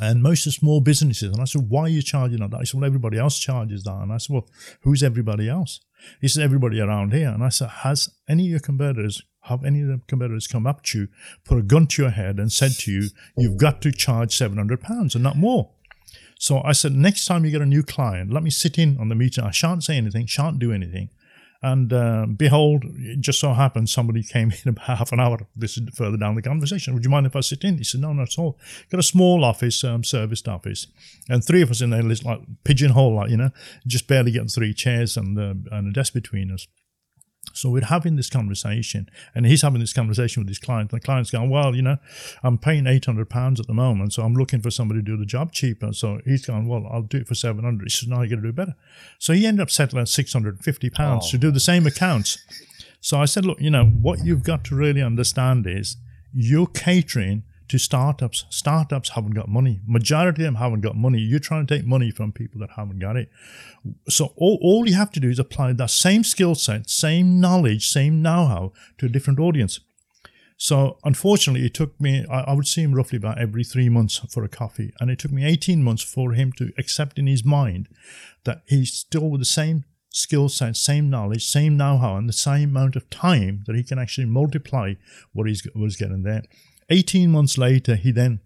And 0.00 0.22
most 0.22 0.46
of 0.46 0.52
small 0.52 0.80
businesses, 0.80 1.32
and 1.32 1.40
I 1.40 1.44
said, 1.44 1.68
"Why 1.68 1.82
are 1.82 1.88
you 1.88 2.02
charging 2.02 2.38
that?" 2.38 2.56
He 2.60 2.66
said, 2.66 2.80
"Well, 2.80 2.86
everybody 2.86 3.18
else 3.18 3.38
charges 3.38 3.82
that." 3.84 4.00
And 4.02 4.12
I 4.12 4.18
said, 4.18 4.34
"Well, 4.34 4.48
who's 4.82 5.02
everybody 5.02 5.48
else?" 5.48 5.80
He 6.20 6.28
said, 6.28 6.44
"Everybody 6.44 6.80
around 6.80 7.12
here." 7.12 7.28
And 7.28 7.42
I 7.42 7.48
said, 7.48 7.68
"Has 7.68 8.08
any 8.28 8.44
of 8.44 8.50
your 8.50 8.60
competitors?" 8.60 9.22
Have 9.44 9.64
any 9.64 9.80
of 9.80 9.88
the 9.88 10.00
competitors 10.06 10.46
come 10.46 10.66
up 10.66 10.82
to 10.84 11.00
you, 11.00 11.08
put 11.44 11.58
a 11.58 11.62
gun 11.62 11.86
to 11.88 12.02
your 12.02 12.10
head, 12.10 12.38
and 12.38 12.52
said 12.52 12.72
to 12.72 12.92
you, 12.92 13.08
"You've 13.36 13.56
got 13.56 13.80
to 13.82 13.92
charge 13.92 14.36
seven 14.36 14.58
hundred 14.58 14.80
pounds 14.80 15.14
and 15.14 15.24
not 15.24 15.36
more"? 15.36 15.70
So 16.40 16.62
I 16.64 16.72
said, 16.72 16.94
next 16.94 17.26
time 17.26 17.44
you 17.44 17.50
get 17.50 17.60
a 17.60 17.66
new 17.66 17.82
client, 17.82 18.32
let 18.32 18.42
me 18.42 18.48
sit 18.48 18.78
in 18.78 18.96
on 18.98 19.10
the 19.10 19.14
meeting. 19.14 19.44
I 19.44 19.50
shan't 19.50 19.84
say 19.84 19.98
anything, 19.98 20.24
shan't 20.24 20.58
do 20.58 20.72
anything. 20.72 21.10
And 21.62 21.92
uh, 21.92 22.24
behold, 22.34 22.84
it 22.96 23.20
just 23.20 23.38
so 23.38 23.52
happened 23.52 23.90
somebody 23.90 24.22
came 24.22 24.50
in 24.64 24.70
about 24.70 24.98
half 24.98 25.12
an 25.12 25.20
hour. 25.20 25.40
This 25.54 25.76
is 25.76 25.86
further 25.94 26.16
down 26.16 26.36
the 26.36 26.42
conversation. 26.42 26.94
Would 26.94 27.04
you 27.04 27.10
mind 27.10 27.26
if 27.26 27.36
I 27.36 27.40
sit 27.40 27.62
in? 27.62 27.76
He 27.76 27.84
said, 27.84 28.00
no, 28.00 28.14
not 28.14 28.32
at 28.32 28.38
all. 28.38 28.58
Got 28.90 29.00
a 29.00 29.02
small 29.02 29.44
office, 29.44 29.84
um, 29.84 30.02
serviced 30.02 30.48
office, 30.48 30.86
and 31.28 31.44
three 31.44 31.60
of 31.60 31.70
us 31.70 31.82
in 31.82 31.90
there, 31.90 32.02
like 32.02 32.40
pigeonhole, 32.64 33.14
like 33.14 33.28
you 33.28 33.36
know, 33.36 33.50
just 33.86 34.08
barely 34.08 34.32
getting 34.32 34.48
three 34.48 34.72
chairs 34.72 35.18
and 35.18 35.38
uh, 35.38 35.76
and 35.76 35.88
a 35.88 35.92
desk 35.92 36.14
between 36.14 36.50
us. 36.50 36.66
So 37.52 37.68
we're 37.68 37.84
having 37.84 38.16
this 38.16 38.30
conversation, 38.30 39.08
and 39.34 39.44
he's 39.44 39.62
having 39.62 39.80
this 39.80 39.92
conversation 39.92 40.40
with 40.42 40.48
his 40.48 40.58
client. 40.58 40.92
And 40.92 41.00
the 41.00 41.04
client's 41.04 41.30
going, 41.30 41.50
"Well, 41.50 41.74
you 41.74 41.82
know, 41.82 41.96
I'm 42.42 42.58
paying 42.58 42.86
eight 42.86 43.04
hundred 43.06 43.28
pounds 43.28 43.58
at 43.60 43.66
the 43.66 43.74
moment, 43.74 44.12
so 44.12 44.22
I'm 44.22 44.34
looking 44.34 44.60
for 44.62 44.70
somebody 44.70 45.00
to 45.00 45.04
do 45.04 45.16
the 45.16 45.26
job 45.26 45.52
cheaper." 45.52 45.92
So 45.92 46.20
he's 46.24 46.46
going, 46.46 46.68
"Well, 46.68 46.86
I'll 46.90 47.02
do 47.02 47.18
it 47.18 47.26
for 47.28 47.34
seven 47.34 47.64
hundred. 47.64 47.86
He 47.86 47.90
says, 47.90 48.08
"No, 48.08 48.22
you 48.22 48.30
got 48.30 48.36
to 48.36 48.42
do 48.42 48.52
better." 48.52 48.76
So 49.18 49.32
he 49.32 49.46
ended 49.46 49.62
up 49.62 49.70
settling 49.70 50.02
at 50.02 50.08
six 50.08 50.32
hundred 50.32 50.54
and 50.56 50.64
fifty 50.64 50.90
pounds 50.90 51.26
Oh. 51.26 51.30
to 51.32 51.38
do 51.38 51.50
the 51.50 51.60
same 51.60 51.86
accounts. 51.86 52.38
So 53.00 53.20
I 53.20 53.24
said, 53.24 53.44
"Look, 53.44 53.60
you 53.60 53.70
know, 53.70 53.86
what 53.86 54.24
you've 54.24 54.44
got 54.44 54.62
to 54.64 54.74
really 54.76 55.02
understand 55.02 55.66
is 55.66 55.96
you're 56.32 56.66
catering." 56.68 57.42
To 57.70 57.78
startups, 57.78 58.46
startups 58.50 59.10
haven't 59.10 59.34
got 59.34 59.48
money. 59.48 59.78
Majority 59.86 60.42
of 60.42 60.46
them 60.46 60.54
haven't 60.56 60.80
got 60.80 60.96
money. 60.96 61.20
You're 61.20 61.38
trying 61.38 61.68
to 61.68 61.72
take 61.72 61.86
money 61.86 62.10
from 62.10 62.32
people 62.32 62.58
that 62.62 62.70
haven't 62.70 62.98
got 62.98 63.16
it. 63.16 63.30
So 64.08 64.32
all, 64.34 64.58
all 64.60 64.88
you 64.88 64.96
have 64.96 65.12
to 65.12 65.20
do 65.20 65.30
is 65.30 65.38
apply 65.38 65.74
that 65.74 65.90
same 65.90 66.24
skill 66.24 66.56
set, 66.56 66.90
same 66.90 67.38
knowledge, 67.38 67.88
same 67.88 68.22
know-how 68.22 68.72
to 68.98 69.06
a 69.06 69.08
different 69.08 69.38
audience. 69.38 69.78
So 70.56 70.98
unfortunately, 71.04 71.64
it 71.64 71.72
took 71.72 71.98
me, 72.00 72.26
I, 72.28 72.40
I 72.40 72.54
would 72.54 72.66
see 72.66 72.82
him 72.82 72.92
roughly 72.92 73.18
about 73.18 73.38
every 73.38 73.62
three 73.62 73.88
months 73.88 74.18
for 74.18 74.42
a 74.42 74.48
coffee. 74.48 74.92
And 74.98 75.08
it 75.08 75.20
took 75.20 75.30
me 75.30 75.44
18 75.44 75.80
months 75.80 76.02
for 76.02 76.32
him 76.32 76.50
to 76.54 76.72
accept 76.76 77.20
in 77.20 77.28
his 77.28 77.44
mind 77.44 77.88
that 78.42 78.62
he's 78.66 78.92
still 78.92 79.30
with 79.30 79.42
the 79.42 79.44
same 79.44 79.84
skill 80.08 80.48
set, 80.48 80.76
same 80.76 81.08
knowledge, 81.08 81.46
same 81.46 81.76
know-how, 81.76 82.16
and 82.16 82.28
the 82.28 82.32
same 82.32 82.70
amount 82.70 82.96
of 82.96 83.08
time 83.10 83.62
that 83.68 83.76
he 83.76 83.84
can 83.84 84.00
actually 84.00 84.26
multiply 84.26 84.94
what 85.32 85.46
he's 85.46 85.64
what 85.72 85.84
he's 85.84 85.96
getting 85.96 86.24
there. 86.24 86.42
18 86.90 87.30
months 87.30 87.56
later, 87.56 87.96
he 87.96 88.10
then 88.10 88.40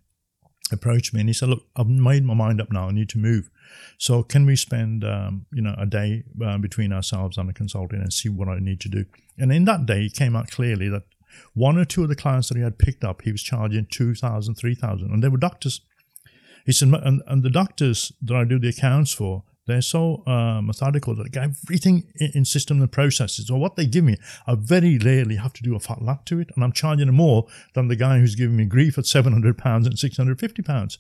approached 0.71 1.13
me 1.13 1.21
and 1.21 1.29
he 1.29 1.33
said, 1.33 1.49
"Look, 1.49 1.67
I've 1.77 1.89
made 1.89 2.25
my 2.25 2.35
mind 2.35 2.61
up 2.61 2.71
now. 2.71 2.89
I 2.89 2.93
need 2.93 3.09
to 3.11 3.19
move. 3.19 3.51
So 3.99 4.23
can 4.23 4.47
we 4.47 4.57
spend, 4.57 5.05
um, 5.05 5.47
you 5.53 5.63
know, 5.63 5.75
a 5.79 5.87
day 5.87 6.25
uh, 6.45 6.59
between 6.59 6.93
ourselves 6.93 7.39
and 7.39 7.49
a 7.49 7.53
consultant 7.53 8.03
and 8.03 8.13
see 8.13 8.29
what 8.29 8.49
I 8.49 8.59
need 8.59 8.81
to 8.81 8.89
do?" 8.89 9.05
And 9.39 9.53
in 9.53 9.65
that 9.65 9.87
day, 9.87 10.07
it 10.07 10.15
came 10.15 10.37
out 10.37 10.51
clearly 10.51 10.89
that 10.89 11.05
one 11.55 11.79
or 11.79 11.85
two 11.85 12.03
of 12.03 12.09
the 12.09 12.17
clients 12.17 12.49
that 12.49 12.57
he 12.57 12.63
had 12.63 12.79
picked 12.79 13.05
up, 13.05 13.23
he 13.23 13.33
was 13.33 13.43
charging 13.43 13.87
2,000, 13.91 14.55
3,000, 14.55 15.11
and 15.11 15.23
they 15.23 15.29
were 15.29 15.37
doctors. 15.37 15.81
He 16.65 16.73
said, 16.73 16.89
and, 16.89 17.23
and 17.27 17.43
the 17.43 17.51
doctors 17.51 18.13
that 18.23 18.37
I 18.37 18.45
do 18.45 18.59
the 18.59 18.69
accounts 18.69 19.13
for, 19.13 19.45
they're 19.67 19.83
so 19.83 20.23
uh, 20.27 20.61
methodical 20.61 21.15
that 21.17 21.33
get 21.33 21.45
everything 21.45 22.05
in, 22.17 22.45
system 22.45 22.81
and 22.81 22.93
processes. 22.93 23.47
So 23.47 23.57
what 23.57 23.77
they 23.77 23.87
give 23.87 24.05
me, 24.05 24.17
I 24.47 24.55
very 24.55 24.99
rarely 24.99 25.37
have 25.37 25.53
to 25.55 25.63
do 25.63 25.75
a 25.75 25.81
fat 25.81 26.03
lap 26.03 26.25
to 26.27 26.41
it, 26.41 26.51
and 26.55 26.63
I'm 26.63 26.73
charging 26.73 27.07
them 27.07 27.17
more 27.17 27.47
than 27.75 27.89
the 27.89 27.97
guy 27.97 28.19
who's 28.19 28.35
giving 28.35 28.57
me 28.57 28.67
grief 28.67 28.99
at 28.99 29.07
seven 29.07 29.33
hundred 29.33 29.57
pounds 29.57 29.87
and 29.87 29.99
six 29.99 30.17
hundred 30.17 30.39
fifty 30.41 30.63
pounds. 30.63 30.99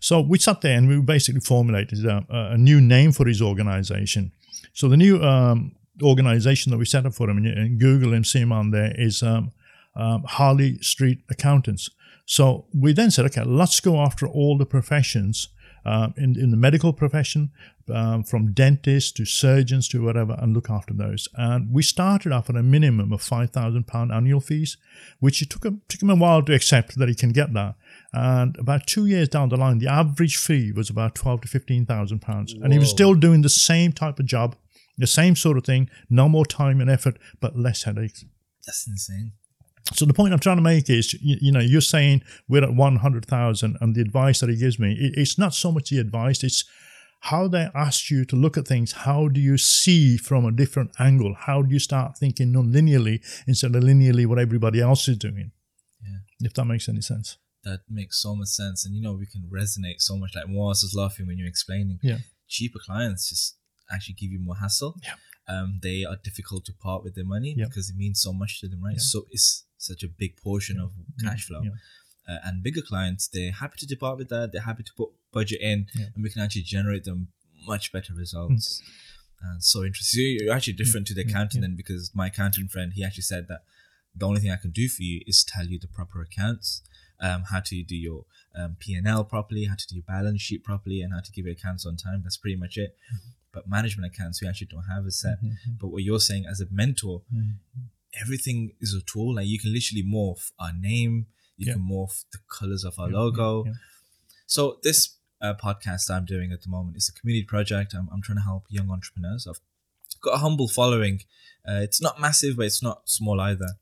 So 0.00 0.20
we 0.20 0.38
sat 0.38 0.60
there 0.60 0.76
and 0.76 0.88
we 0.88 1.00
basically 1.00 1.40
formulated 1.40 2.04
a, 2.04 2.24
a 2.30 2.58
new 2.58 2.80
name 2.80 3.12
for 3.12 3.26
his 3.26 3.40
organisation. 3.40 4.32
So 4.72 4.88
the 4.88 4.96
new 4.96 5.22
um, 5.22 5.76
organisation 6.02 6.70
that 6.70 6.78
we 6.78 6.84
set 6.84 7.06
up 7.06 7.14
for 7.14 7.28
him, 7.30 7.36
and, 7.38 7.46
you- 7.46 7.52
and 7.52 7.80
Google 7.80 8.12
him, 8.12 8.24
see 8.24 8.40
him 8.40 8.52
on 8.52 8.70
there, 8.70 8.92
is 8.96 9.22
um, 9.22 9.52
um, 9.94 10.24
Harley 10.24 10.78
Street 10.78 11.20
Accountants. 11.30 11.90
So 12.26 12.66
we 12.72 12.92
then 12.92 13.10
said, 13.10 13.24
okay, 13.26 13.42
let's 13.44 13.80
go 13.80 14.00
after 14.00 14.26
all 14.26 14.56
the 14.56 14.66
professions 14.66 15.48
um, 15.84 16.14
in, 16.16 16.38
in 16.38 16.50
the 16.50 16.56
medical 16.56 16.92
profession, 16.92 17.50
um, 17.94 18.24
from 18.24 18.52
dentists 18.52 19.12
to 19.12 19.24
surgeons 19.24 19.88
to 19.88 20.02
whatever, 20.02 20.36
and 20.38 20.54
look 20.54 20.70
after 20.70 20.94
those. 20.94 21.28
And 21.34 21.72
we 21.72 21.82
started 21.82 22.32
off 22.32 22.50
at 22.50 22.56
a 22.56 22.62
minimum 22.62 23.12
of 23.12 23.20
£5,000 23.20 24.14
annual 24.14 24.40
fees, 24.40 24.76
which 25.18 25.42
it 25.42 25.50
took 25.50 25.64
him, 25.64 25.82
took 25.88 26.02
him 26.02 26.10
a 26.10 26.14
while 26.14 26.42
to 26.42 26.54
accept 26.54 26.98
that 26.98 27.08
he 27.08 27.14
can 27.14 27.30
get 27.30 27.52
that. 27.54 27.74
And 28.12 28.56
about 28.58 28.86
two 28.86 29.06
years 29.06 29.28
down 29.28 29.48
the 29.48 29.56
line, 29.56 29.78
the 29.78 29.88
average 29.88 30.36
fee 30.36 30.72
was 30.72 30.90
about 30.90 31.14
twelve 31.14 31.42
to 31.42 31.48
fifteen 31.48 31.86
thousand 31.86 32.20
pounds, 32.20 32.52
and 32.52 32.72
he 32.72 32.78
was 32.78 32.90
still 32.90 33.14
doing 33.14 33.42
the 33.42 33.48
same 33.48 33.92
type 33.92 34.18
of 34.18 34.26
job, 34.26 34.56
the 34.98 35.06
same 35.06 35.36
sort 35.36 35.56
of 35.56 35.64
thing, 35.64 35.88
no 36.08 36.28
more 36.28 36.44
time 36.44 36.80
and 36.80 36.90
effort, 36.90 37.18
but 37.40 37.56
less 37.56 37.84
headaches. 37.84 38.24
That's 38.66 38.86
insane. 38.88 39.32
So 39.92 40.04
the 40.04 40.14
point 40.14 40.32
I'm 40.32 40.40
trying 40.40 40.56
to 40.56 40.62
make 40.62 40.88
is, 40.90 41.14
you, 41.14 41.36
you 41.40 41.52
know, 41.52 41.60
you're 41.60 41.80
saying 41.80 42.22
we're 42.48 42.62
at 42.62 42.74
100,000 42.74 43.78
and 43.80 43.94
the 43.94 44.00
advice 44.00 44.40
that 44.40 44.50
he 44.50 44.56
gives 44.56 44.78
me, 44.78 44.92
it, 44.92 45.14
it's 45.16 45.38
not 45.38 45.54
so 45.54 45.72
much 45.72 45.90
the 45.90 45.98
advice, 45.98 46.44
it's 46.44 46.64
how 47.20 47.48
they 47.48 47.68
ask 47.74 48.10
you 48.10 48.24
to 48.26 48.36
look 48.36 48.56
at 48.56 48.66
things. 48.66 48.92
How 48.92 49.28
do 49.28 49.40
you 49.40 49.58
see 49.58 50.16
from 50.16 50.44
a 50.46 50.52
different 50.52 50.90
angle? 50.98 51.34
How 51.34 51.62
do 51.62 51.72
you 51.72 51.78
start 51.78 52.16
thinking 52.18 52.50
non-linearly 52.52 53.20
instead 53.46 53.74
of 53.76 53.82
linearly 53.82 54.26
what 54.26 54.38
everybody 54.38 54.80
else 54.80 55.06
is 55.08 55.18
doing? 55.18 55.52
Yeah. 56.02 56.46
If 56.46 56.54
that 56.54 56.64
makes 56.64 56.88
any 56.88 57.02
sense. 57.02 57.36
That 57.62 57.80
makes 57.90 58.22
so 58.22 58.34
much 58.34 58.48
sense. 58.48 58.86
And 58.86 58.94
you 58.94 59.02
know, 59.02 59.12
we 59.14 59.26
can 59.26 59.42
resonate 59.52 60.00
so 60.00 60.16
much. 60.16 60.34
Like 60.34 60.46
Moaz 60.46 60.82
was 60.82 60.94
laughing 60.96 61.26
when 61.26 61.36
you're 61.38 61.48
explaining. 61.48 61.98
Yeah. 62.02 62.18
cheaper 62.48 62.78
clients 62.84 63.28
just 63.28 63.58
actually 63.92 64.14
give 64.14 64.30
you 64.32 64.40
more 64.40 64.56
hassle. 64.56 64.94
Yeah. 65.04 65.14
Um, 65.46 65.78
they 65.82 66.04
are 66.04 66.16
difficult 66.24 66.64
to 66.66 66.72
part 66.72 67.02
with 67.04 67.14
their 67.16 67.24
money 67.24 67.54
Yeah. 67.56 67.66
because 67.66 67.90
it 67.90 67.96
means 67.96 68.20
so 68.22 68.32
much 68.32 68.60
to 68.60 68.68
them, 68.68 68.82
right? 68.82 68.94
Yeah. 68.94 68.98
So 69.12 69.26
it's 69.30 69.66
such 69.76 70.02
a 70.02 70.08
big 70.08 70.36
portion 70.36 70.78
of 70.80 70.92
cash 71.22 71.44
flow. 71.46 71.60
Yeah. 72.30 72.36
Uh, 72.36 72.48
and 72.48 72.62
bigger 72.62 72.82
clients, 72.82 73.28
they're 73.28 73.52
happy 73.52 73.76
to 73.78 73.86
depart 73.86 74.18
with 74.18 74.28
that. 74.28 74.52
They're 74.52 74.62
happy 74.62 74.82
to 74.84 74.92
put 74.96 75.10
budget 75.32 75.60
in, 75.60 75.86
Yeah. 75.94 76.06
and 76.14 76.22
we 76.22 76.30
can 76.30 76.42
actually 76.42 76.62
generate 76.62 77.04
them 77.04 77.28
much 77.66 77.92
better 77.92 78.14
results. 78.14 78.82
And 79.42 79.62
so 79.64 79.84
interesting. 79.84 80.18
So 80.18 80.44
you're 80.44 80.54
actually 80.54 80.74
different 80.74 81.06
to 81.08 81.14
the 81.14 81.22
accountant 81.22 81.62
yeah. 81.62 81.68
then, 81.68 81.76
because 81.76 82.10
my 82.14 82.26
accountant 82.26 82.70
friend, 82.70 82.92
he 82.94 83.04
actually 83.04 83.22
said 83.22 83.48
that 83.48 83.62
the 84.14 84.26
only 84.26 84.40
thing 84.40 84.50
I 84.50 84.56
can 84.56 84.70
do 84.70 84.88
for 84.88 85.02
you 85.02 85.22
is 85.26 85.44
tell 85.44 85.66
you 85.66 85.78
the 85.78 85.88
proper 85.88 86.20
accounts, 86.20 86.82
um, 87.20 87.44
how 87.50 87.60
to 87.60 87.82
do 87.82 87.96
your 87.96 88.26
um, 88.54 88.76
P 88.78 88.94
and 88.94 89.06
L 89.06 89.24
properly, 89.24 89.64
how 89.64 89.76
to 89.76 89.86
do 89.86 89.94
your 89.96 90.04
balance 90.04 90.42
sheet 90.42 90.62
properly, 90.64 91.00
and 91.00 91.12
how 91.14 91.20
to 91.20 91.32
give 91.32 91.46
your 91.46 91.54
accounts 91.54 91.86
on 91.86 91.96
time. 91.96 92.20
That's 92.22 92.36
pretty 92.36 92.56
much 92.56 92.76
it. 92.76 92.96
Mm-hmm. 93.14 93.30
But 93.52 93.68
management 93.68 94.12
accounts, 94.12 94.42
we 94.42 94.48
actually 94.48 94.68
don't 94.68 94.84
have 94.84 95.06
a 95.06 95.10
set. 95.10 95.42
Mhm. 95.42 95.78
But 95.80 95.88
what 95.88 96.02
you're 96.04 96.20
saying 96.20 96.46
as 96.46 96.60
a 96.60 96.66
mentor, 96.70 97.22
Mhm. 97.34 97.56
everything 98.20 98.72
is 98.80 98.94
a 98.94 99.00
tool. 99.00 99.34
Like 99.36 99.46
you 99.48 99.58
can 99.58 99.72
literally 99.72 100.02
morph 100.04 100.52
our 100.58 100.72
name, 100.72 101.26
you 101.60 101.66
Yeah. 101.66 101.74
can 101.74 101.82
morph 101.82 102.24
the 102.32 102.38
colors 102.58 102.84
of 102.84 102.98
our 102.98 103.10
Yeah, 103.10 103.18
logo. 103.18 103.64
yeah. 103.66 103.72
So 104.46 104.78
this 104.82 105.16
uh, 105.42 105.54
podcast 105.54 106.10
I'm 106.10 106.24
doing 106.24 106.52
at 106.52 106.62
the 106.62 106.68
moment 106.68 106.96
is 106.96 107.08
a 107.08 107.18
community 107.18 107.44
project. 107.46 107.94
I'm, 107.94 108.08
I'm 108.12 108.22
trying 108.22 108.38
to 108.38 108.44
help 108.44 108.64
young 108.68 108.90
entrepreneurs. 108.90 109.46
I've 109.46 109.60
got 110.22 110.34
a 110.34 110.38
humble 110.38 110.68
following. 110.68 111.20
Uh, 111.68 111.80
it's 111.82 112.00
not 112.00 112.20
massive, 112.20 112.56
but 112.56 112.66
it's 112.66 112.82
not 112.82 113.08
small 113.08 113.40
either. 113.40 113.76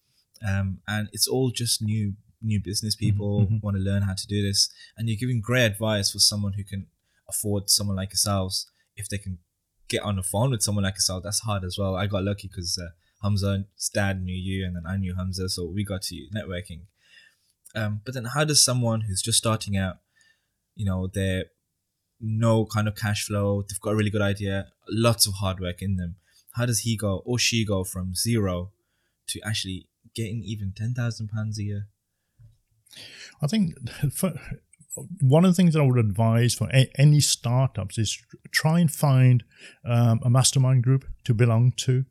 Um, 0.46 0.80
and 0.86 1.08
it's 1.12 1.28
all 1.28 1.50
just 1.50 1.80
new 1.82 2.14
new 2.40 2.60
business 2.62 2.94
people 2.94 3.46
mhm. 3.46 3.60
want 3.60 3.76
to 3.76 3.82
learn 3.82 4.02
how 4.02 4.14
to 4.14 4.26
do 4.28 4.40
this. 4.42 4.70
And 4.96 5.08
you're 5.08 5.18
giving 5.18 5.40
great 5.40 5.64
advice 5.66 6.12
for 6.12 6.20
someone 6.20 6.52
who 6.52 6.62
can 6.62 6.86
afford 7.28 7.68
someone 7.70 7.96
like 7.96 8.10
yourselves. 8.10 8.70
If 8.96 9.08
they 9.08 9.18
can 9.18 9.38
get 9.88 10.02
on 10.02 10.16
the 10.16 10.22
phone 10.22 10.50
with 10.50 10.62
someone 10.62 10.84
like 10.84 10.94
yourself, 10.94 11.24
that's 11.24 11.40
hard 11.40 11.64
as 11.64 11.76
well. 11.78 11.96
I 11.96 12.06
got 12.06 12.22
lucky 12.24 12.48
because 12.48 12.78
uh, 12.78 12.90
Hamza's 13.22 13.90
dad 13.92 14.22
knew 14.22 14.36
you, 14.36 14.64
and 14.64 14.76
then 14.76 14.84
I 14.86 14.96
knew 14.96 15.14
Hamza, 15.16 15.48
so 15.48 15.66
we 15.66 15.84
got 15.84 16.02
to 16.02 16.14
networking. 16.34 16.82
Um, 17.78 18.00
but 18.04 18.14
then, 18.14 18.26
how 18.34 18.44
does 18.44 18.64
someone 18.64 19.02
who's 19.02 19.22
just 19.22 19.38
starting 19.38 19.76
out, 19.76 19.96
you 20.74 20.84
know, 20.84 21.08
they're 21.12 21.46
no 22.20 22.66
kind 22.66 22.88
of 22.88 22.94
cash 22.96 23.26
flow, 23.26 23.62
they've 23.62 23.80
got 23.80 23.92
a 23.92 23.96
really 23.96 24.10
good 24.10 24.22
idea, 24.22 24.66
lots 24.88 25.26
of 25.26 25.34
hard 25.34 25.60
work 25.60 25.80
in 25.80 25.96
them. 25.96 26.16
How 26.54 26.66
does 26.66 26.80
he 26.80 26.96
go 26.96 27.22
or 27.24 27.38
she 27.38 27.64
go 27.64 27.84
from 27.84 28.14
zero 28.14 28.72
to 29.28 29.40
actually 29.44 29.88
getting 30.14 30.42
even 30.44 30.72
ten 30.76 30.94
thousand 30.94 31.28
pounds 31.28 31.58
a 31.58 31.62
year? 31.62 31.82
I 33.40 33.46
think 33.46 33.74
for, 34.12 34.32
one 35.20 35.44
of 35.44 35.50
the 35.52 35.54
things 35.54 35.74
that 35.74 35.80
I 35.80 35.86
would 35.86 35.98
advise 35.98 36.54
for 36.54 36.68
a, 36.72 36.90
any 36.98 37.20
startups 37.20 37.98
is 37.98 38.18
try 38.50 38.80
and 38.80 38.90
find 38.90 39.44
um, 39.84 40.20
a 40.24 40.30
mastermind 40.30 40.82
group 40.82 41.04
to 41.24 41.34
belong 41.34 41.72
to. 41.78 42.04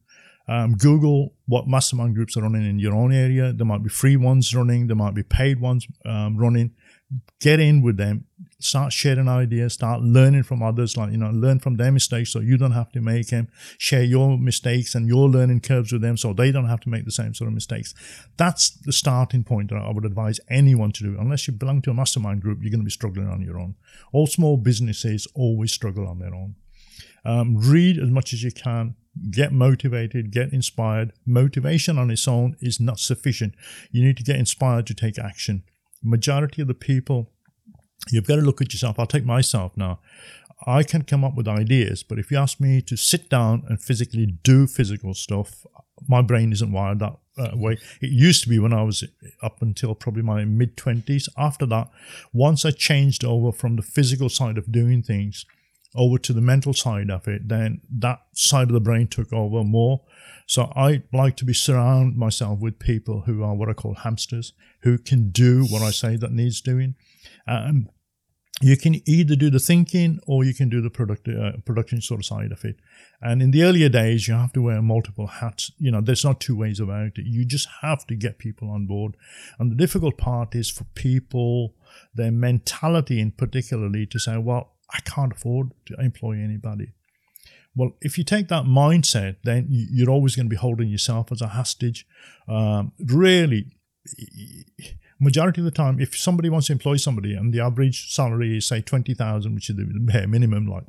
Um, 0.48 0.76
Google 0.76 1.34
what 1.46 1.68
mastermind 1.68 2.16
groups 2.16 2.38
are 2.38 2.42
running 2.42 2.70
in 2.70 2.80
your 2.80 2.94
own 2.94 3.14
area. 3.14 3.54
There 3.54 3.66
might 3.66 3.84
be 3.84 3.90
free 3.90 4.18
ones 4.18 4.54
running, 4.54 4.88
there 4.88 4.96
might 4.96 5.14
be 5.14 5.24
paid 5.24 5.60
ones 5.60 5.88
um, 6.06 6.38
running. 6.38 6.74
Get 7.40 7.62
in 7.62 7.82
with 7.82 7.96
them, 7.96 8.26
start 8.60 8.92
sharing 8.92 9.30
ideas, 9.30 9.74
start 9.74 10.02
learning 10.02 10.44
from 10.44 10.62
others, 10.62 10.98
like, 10.98 11.12
you 11.12 11.18
know, 11.18 11.30
learn 11.30 11.60
from 11.60 11.78
their 11.78 11.92
mistakes 11.92 12.32
so 12.34 12.42
you 12.42 12.58
don't 12.58 12.74
have 12.74 12.92
to 12.92 13.00
make 13.00 13.28
them. 13.28 13.48
Share 13.78 14.04
your 14.04 14.38
mistakes 14.38 14.94
and 14.94 15.08
your 15.08 15.30
learning 15.30 15.62
curves 15.62 15.94
with 15.94 16.02
them 16.02 16.18
so 16.18 16.34
they 16.34 16.52
don't 16.52 16.68
have 16.68 16.82
to 16.82 16.90
make 16.90 17.06
the 17.06 17.12
same 17.12 17.34
sort 17.34 17.48
of 17.48 17.54
mistakes. 17.54 17.94
That's 18.36 18.72
the 18.72 18.92
starting 18.92 19.46
point 19.46 19.70
that 19.70 19.78
I 19.78 19.92
would 19.92 20.04
advise 20.04 20.42
anyone 20.50 20.92
to 20.94 21.04
do. 21.04 21.16
Unless 21.18 21.48
you 21.48 21.54
belong 21.54 21.82
to 21.84 21.92
a 21.92 21.94
mastermind 21.94 22.42
group, 22.42 22.60
you're 22.62 22.72
going 22.72 22.82
to 22.82 22.86
be 22.86 22.92
struggling 22.92 23.30
on 23.30 23.42
your 23.42 23.58
own. 23.58 23.76
All 24.12 24.28
small 24.28 24.58
businesses 24.58 25.28
always 25.34 25.72
struggle 25.72 26.06
on 26.08 26.20
their 26.20 26.36
own. 26.36 26.56
Um, 27.24 27.58
read 27.58 28.00
as 28.00 28.10
much 28.10 28.34
as 28.34 28.44
you 28.44 28.52
can. 28.52 28.96
Get 29.32 29.52
motivated, 29.52 30.32
get 30.32 30.54
inspired. 30.54 31.14
Motivation 31.26 31.98
on 31.98 32.12
its 32.12 32.28
own 32.28 32.56
is 32.60 32.80
not 32.80 33.00
sufficient. 33.00 33.56
You 33.92 34.04
need 34.04 34.18
to 34.18 34.24
get 34.24 34.38
inspired 34.38 34.88
to 34.88 34.94
take 34.94 35.18
action. 35.18 35.64
Majority 36.04 36.62
of 36.62 36.68
the 36.68 36.74
people, 36.74 37.32
you've 38.12 38.28
got 38.28 38.36
to 38.36 38.42
look 38.42 38.62
at 38.62 38.74
yourself. 38.74 39.00
I'll 39.00 39.06
take 39.06 39.26
myself 39.26 39.76
now. 39.76 40.00
I 40.66 40.84
can 40.84 41.04
come 41.04 41.24
up 41.24 41.36
with 41.36 41.48
ideas, 41.48 42.04
but 42.04 42.18
if 42.18 42.32
you 42.32 42.38
ask 42.38 42.60
me 42.60 42.82
to 42.82 42.98
sit 42.98 43.30
down 43.30 43.64
and 43.70 43.82
physically 43.82 44.26
do 44.26 44.66
physical 44.66 45.14
stuff, 45.14 45.66
my 46.08 46.22
brain 46.22 46.52
isn't 46.52 46.72
wired 46.72 47.00
that 47.00 47.16
uh, 47.38 47.52
way. 47.54 47.78
It 48.02 48.10
used 48.10 48.44
to 48.44 48.50
be 48.50 48.60
when 48.60 48.74
I 48.74 48.82
was 48.84 49.04
up 49.42 49.62
until 49.62 49.94
probably 49.94 50.24
my 50.24 50.46
mid 50.46 50.76
20s. 50.76 51.30
After 51.38 51.66
that, 51.68 51.90
once 52.34 52.66
I 52.66 52.72
changed 52.72 53.24
over 53.24 53.52
from 53.52 53.76
the 53.76 53.82
physical 53.82 54.30
side 54.30 54.58
of 54.58 54.72
doing 54.72 55.04
things 55.04 55.46
over 55.96 56.18
to 56.18 56.34
the 56.34 56.42
mental 56.42 56.74
side 56.74 57.10
of 57.10 57.28
it, 57.28 57.48
then 57.48 57.82
that 57.90 58.20
side 58.34 58.68
of 58.68 58.74
the 58.74 58.80
brain 58.80 59.08
took 59.08 59.32
over 59.34 59.64
more. 59.64 60.04
So 60.46 60.72
I 60.76 61.04
like 61.12 61.36
to 61.38 61.46
be 61.46 61.54
surround 61.54 62.16
myself 62.16 62.60
with 62.60 62.80
people 62.80 63.22
who 63.22 63.44
are 63.44 63.56
what 63.56 63.70
I 63.70 63.74
call 63.74 63.96
hamsters, 63.96 64.54
who 64.82 64.98
can 64.98 65.30
do 65.30 65.66
what 65.66 65.82
I 65.82 65.92
say 65.92 66.16
that 66.18 66.32
needs 66.32 66.62
doing. 66.62 66.96
Um, 67.48 67.90
you 68.62 68.76
can 68.76 69.08
either 69.08 69.36
do 69.36 69.52
the 69.52 69.60
thinking 69.60 70.20
or 70.26 70.44
you 70.44 70.54
can 70.54 70.68
do 70.68 70.82
the 70.82 70.90
product, 70.90 71.28
uh, 71.28 71.52
production 71.66 72.02
sort 72.02 72.22
of 72.22 72.26
side 72.26 72.52
of 72.52 72.66
it. 72.66 72.78
And 73.22 73.42
in 73.42 73.52
the 73.52 73.64
earlier 73.64 73.90
days, 73.90 74.28
you 74.28 74.34
have 74.34 74.54
to 74.54 74.64
wear 74.64 74.82
multiple 74.82 75.28
hats. 75.28 75.72
You 75.78 75.92
know, 75.92 76.02
there's 76.02 76.26
not 76.26 76.40
two 76.40 76.56
ways 76.56 76.80
about 76.80 77.18
it. 77.18 77.26
You 77.26 77.46
just 77.46 77.68
have 77.82 78.08
to 78.08 78.16
get 78.16 78.40
people 78.40 78.70
on 78.70 78.88
board. 78.88 79.16
And 79.60 79.72
the 79.72 79.76
difficult 79.76 80.18
part 80.18 80.56
is 80.56 80.72
for 80.72 80.86
people, 80.96 81.76
their 82.16 82.32
mentality 82.32 83.20
in 83.20 83.32
particularly 83.32 84.08
to 84.08 84.18
say, 84.18 84.38
well, 84.38 84.77
I 84.90 85.00
can't 85.02 85.34
afford 85.34 85.72
to 85.88 85.96
employ 86.00 86.34
anybody. 86.40 86.94
Well, 87.76 87.92
if 88.02 88.18
you 88.18 88.24
take 88.24 88.48
that 88.48 88.64
mindset, 88.66 89.36
then 89.44 89.68
you- 89.70 89.88
you're 89.92 90.10
always 90.10 90.36
going 90.36 90.48
to 90.48 90.50
be 90.50 90.56
holding 90.56 90.90
yourself 90.90 91.32
as 91.32 91.42
a 91.42 91.48
hostage. 91.48 92.08
Um, 92.48 92.92
really, 93.06 93.78
majority 95.20 95.62
of 95.62 95.66
the 95.66 95.72
time, 95.72 96.00
if 96.00 96.18
somebody 96.18 96.50
wants 96.50 96.68
to 96.68 96.74
employ 96.74 96.98
somebody 96.98 97.34
and 97.34 97.54
the 97.54 97.60
average 97.60 98.12
salary 98.12 98.58
is 98.58 98.68
say 98.68 98.82
twenty 98.82 99.14
thousand, 99.14 99.56
which 99.56 99.70
is 99.70 99.76
the 99.76 99.86
bare 100.00 100.28
minimum, 100.28 100.68
like, 100.68 100.86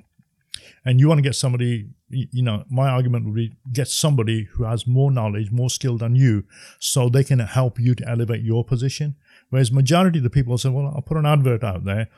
and 0.84 1.00
you 1.00 1.08
want 1.08 1.18
to 1.18 1.22
get 1.22 1.34
somebody, 1.34 1.90
you 2.08 2.42
know, 2.42 2.64
my 2.70 2.88
argument 2.88 3.24
would 3.26 3.34
be 3.34 3.52
get 3.72 3.88
somebody 3.88 4.44
who 4.52 4.64
has 4.64 4.87
more 4.87 5.11
knowledge, 5.11 5.50
more 5.50 5.70
skill 5.70 5.98
than 5.98 6.14
you, 6.14 6.44
so 6.78 7.08
they 7.08 7.24
can 7.24 7.38
help 7.40 7.78
you 7.78 7.94
to 7.94 8.08
elevate 8.08 8.42
your 8.42 8.64
position. 8.64 9.16
Whereas 9.50 9.72
majority 9.72 10.18
of 10.20 10.24
the 10.24 10.30
people 10.30 10.56
say, 10.58 10.68
well, 10.68 10.92
I'll 10.94 11.02
put 11.02 11.16
an 11.16 11.26
advert 11.26 11.64
out 11.64 11.84
there 11.84 12.08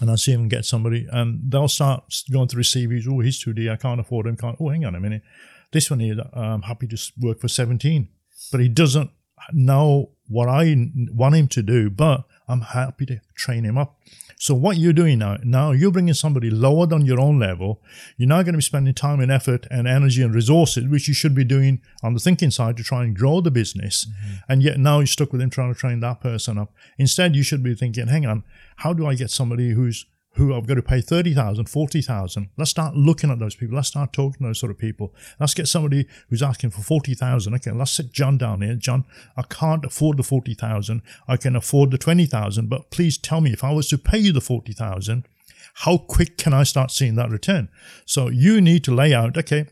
and 0.00 0.10
I'll 0.10 0.16
see 0.16 0.32
him 0.32 0.48
get 0.48 0.64
somebody, 0.64 1.06
and 1.10 1.40
they'll 1.50 1.68
start 1.68 2.22
going 2.32 2.48
through 2.48 2.62
CVs. 2.62 3.06
Oh, 3.08 3.20
he's 3.20 3.44
2D, 3.44 3.70
I 3.70 3.76
can't 3.76 4.00
afford 4.00 4.26
him. 4.26 4.36
Can't. 4.36 4.56
Oh, 4.58 4.70
hang 4.70 4.84
on 4.84 4.94
a 4.94 5.00
minute. 5.00 5.22
This 5.72 5.90
one 5.90 6.00
here, 6.00 6.16
I'm 6.32 6.62
happy 6.62 6.88
to 6.88 7.12
work 7.20 7.40
for 7.40 7.48
17, 7.48 8.08
but 8.50 8.60
he 8.60 8.68
doesn't 8.68 9.10
know 9.52 10.10
what 10.26 10.48
I 10.48 10.74
want 11.12 11.36
him 11.36 11.48
to 11.48 11.62
do, 11.62 11.90
but 11.90 12.24
I'm 12.48 12.62
happy 12.62 13.06
to 13.06 13.20
train 13.36 13.64
him 13.64 13.78
up. 13.78 13.98
So 14.40 14.54
what 14.54 14.78
you're 14.78 14.94
doing 14.94 15.18
now, 15.18 15.36
now 15.44 15.72
you're 15.72 15.90
bringing 15.90 16.14
somebody 16.14 16.48
lower 16.48 16.86
than 16.86 17.04
your 17.04 17.20
own 17.20 17.38
level. 17.38 17.82
You're 18.16 18.30
now 18.30 18.42
going 18.42 18.54
to 18.54 18.58
be 18.58 18.62
spending 18.62 18.94
time 18.94 19.20
and 19.20 19.30
effort 19.30 19.66
and 19.70 19.86
energy 19.86 20.22
and 20.22 20.34
resources, 20.34 20.88
which 20.88 21.08
you 21.08 21.12
should 21.12 21.34
be 21.34 21.44
doing 21.44 21.82
on 22.02 22.14
the 22.14 22.20
thinking 22.20 22.50
side 22.50 22.78
to 22.78 22.82
try 22.82 23.04
and 23.04 23.14
grow 23.14 23.42
the 23.42 23.50
business. 23.50 24.06
Mm-hmm. 24.06 24.36
And 24.48 24.62
yet 24.62 24.78
now 24.78 25.00
you're 25.00 25.06
stuck 25.06 25.32
with 25.32 25.42
him 25.42 25.50
trying 25.50 25.74
to 25.74 25.78
train 25.78 26.00
that 26.00 26.22
person 26.22 26.56
up. 26.56 26.72
Instead, 26.96 27.36
you 27.36 27.42
should 27.42 27.62
be 27.62 27.74
thinking, 27.74 28.06
hang 28.06 28.24
on, 28.24 28.42
how 28.76 28.94
do 28.94 29.06
I 29.06 29.14
get 29.14 29.30
somebody 29.30 29.72
who's 29.72 30.06
who 30.34 30.54
I've 30.54 30.66
got 30.66 30.74
to 30.74 30.82
pay 30.82 31.00
30,000, 31.00 31.68
40,000. 31.68 32.50
Let's 32.56 32.70
start 32.70 32.94
looking 32.94 33.30
at 33.30 33.38
those 33.38 33.56
people. 33.56 33.76
Let's 33.76 33.88
start 33.88 34.12
talking 34.12 34.38
to 34.38 34.48
those 34.48 34.60
sort 34.60 34.70
of 34.70 34.78
people. 34.78 35.12
Let's 35.40 35.54
get 35.54 35.66
somebody 35.66 36.06
who's 36.28 36.42
asking 36.42 36.70
for 36.70 36.82
40,000. 36.82 37.54
Okay, 37.54 37.72
let's 37.72 37.90
sit 37.90 38.12
John 38.12 38.38
down 38.38 38.62
here. 38.62 38.74
John, 38.74 39.04
I 39.36 39.42
can't 39.42 39.84
afford 39.84 40.18
the 40.18 40.22
40,000. 40.22 41.02
I 41.26 41.36
can 41.36 41.56
afford 41.56 41.90
the 41.90 41.98
20,000, 41.98 42.68
but 42.68 42.90
please 42.90 43.18
tell 43.18 43.40
me 43.40 43.52
if 43.52 43.64
I 43.64 43.72
was 43.72 43.88
to 43.88 43.98
pay 43.98 44.18
you 44.18 44.32
the 44.32 44.40
40,000, 44.40 45.26
how 45.74 45.98
quick 45.98 46.36
can 46.36 46.54
I 46.54 46.62
start 46.62 46.90
seeing 46.90 47.16
that 47.16 47.30
return? 47.30 47.68
So 48.04 48.28
you 48.28 48.60
need 48.60 48.84
to 48.84 48.94
lay 48.94 49.12
out, 49.12 49.36
okay, 49.36 49.66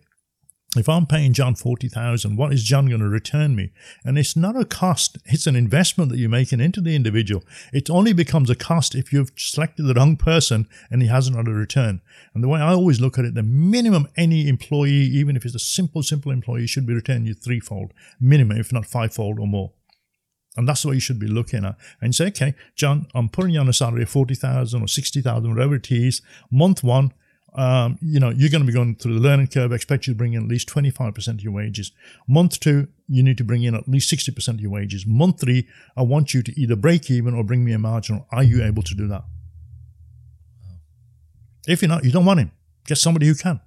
if 0.77 0.87
I'm 0.87 1.07
paying 1.07 1.33
John 1.33 1.55
40,000, 1.55 2.37
what 2.37 2.53
is 2.53 2.63
John 2.63 2.89
going 2.89 3.01
to 3.01 3.09
return 3.09 3.57
me? 3.57 3.73
And 4.05 4.19
it's 4.19 4.37
not 4.37 4.55
a 4.55 4.67
cost, 4.67 5.17
it's 5.25 5.47
an 5.47 5.57
investment 5.57 6.11
that 6.11 6.19
you're 6.19 6.29
making 6.29 6.61
into 6.61 6.83
the 6.83 6.95
individual. 6.95 7.43
It 7.73 7.89
only 7.89 8.13
becomes 8.13 8.51
a 8.51 8.55
cost 8.55 8.95
if 8.95 9.11
you've 9.11 9.33
selected 9.37 9.85
the 9.85 9.95
wrong 9.95 10.17
person 10.17 10.69
and 10.91 11.01
he 11.01 11.09
hasn't 11.09 11.37
had 11.37 11.49
a 11.49 11.53
return. 11.53 12.03
And 12.35 12.45
the 12.45 12.49
way 12.49 12.61
I 12.61 12.75
always 12.75 13.01
look 13.01 13.19
at 13.19 13.25
it, 13.25 13.35
the 13.35 13.43
minimum 13.43 14.09
any 14.19 14.47
employee, 14.47 14.91
even 14.91 15.37
if 15.37 15.47
it's 15.47 15.55
a 15.55 15.59
simple, 15.59 16.03
simple 16.03 16.31
employee, 16.31 16.67
should 16.67 16.87
be 16.87 16.93
returning 16.93 17.27
you 17.27 17.35
threefold, 17.35 17.95
minimum, 18.21 18.59
if 18.59 18.71
not 18.71 18.85
fivefold 18.85 19.41
or 19.41 19.47
more. 19.47 19.73
And 20.59 20.69
that's 20.69 20.85
what 20.85 20.95
you 20.95 21.01
should 21.01 21.21
be 21.21 21.29
looking 21.29 21.65
at. 21.65 21.77
And 22.03 22.15
say, 22.15 22.27
okay, 22.27 22.55
John, 22.75 23.07
I'm 23.15 23.29
putting 23.29 23.55
you 23.55 23.61
on 23.61 23.69
a 23.69 23.73
salary 23.73 24.03
of 24.03 24.11
40,000 24.11 24.83
or 24.83 24.89
60,000, 24.89 25.49
whatever 25.49 25.77
it 25.77 25.91
is. 25.91 26.21
Month 26.51 26.83
one, 26.83 27.13
um, 27.55 27.99
you 28.03 28.21
know, 28.21 28.31
you're 28.31 28.51
going 28.51 28.61
to 28.61 28.67
be 28.67 28.73
going 28.73 28.95
through 28.95 29.15
the 29.15 29.21
learning 29.21 29.49
curve. 29.49 29.73
I 29.73 29.77
expect 29.77 30.07
you 30.07 30.13
to 30.13 30.19
bring 30.19 30.35
in 30.35 30.43
at 30.43 30.49
least 30.49 30.69
25% 30.69 31.29
of 31.29 31.41
your 31.43 31.53
wages. 31.53 31.93
Month 32.29 32.61
two, 32.61 32.89
you 33.09 33.23
need 33.23 33.39
to 33.39 33.45
bring 33.45 33.63
in 33.63 33.75
at 33.75 33.89
least 33.89 34.13
60% 34.13 34.49
of 34.49 34.61
your 34.61 34.71
wages. 34.71 35.07
Month 35.07 35.41
three, 35.41 35.67
I 35.97 36.03
want 36.03 36.35
you 36.35 36.43
to 36.43 36.61
either 36.61 36.77
break 36.77 37.11
even 37.11 37.35
or 37.35 37.43
bring 37.43 37.65
me 37.65 37.73
a 37.73 37.79
margin. 37.79 38.25
Are 38.31 38.43
you 38.43 38.63
able 38.63 38.83
to 38.83 38.95
do 38.95 39.09
that? 39.09 39.25
If 41.67 41.83
you're 41.83 41.89
not, 41.89 42.05
you 42.05 42.13
don't 42.13 42.25
want 42.25 42.41
him. 42.41 42.53
Get 42.87 42.99
somebody 42.99 43.27
who 43.27 43.35
can. 43.35 43.61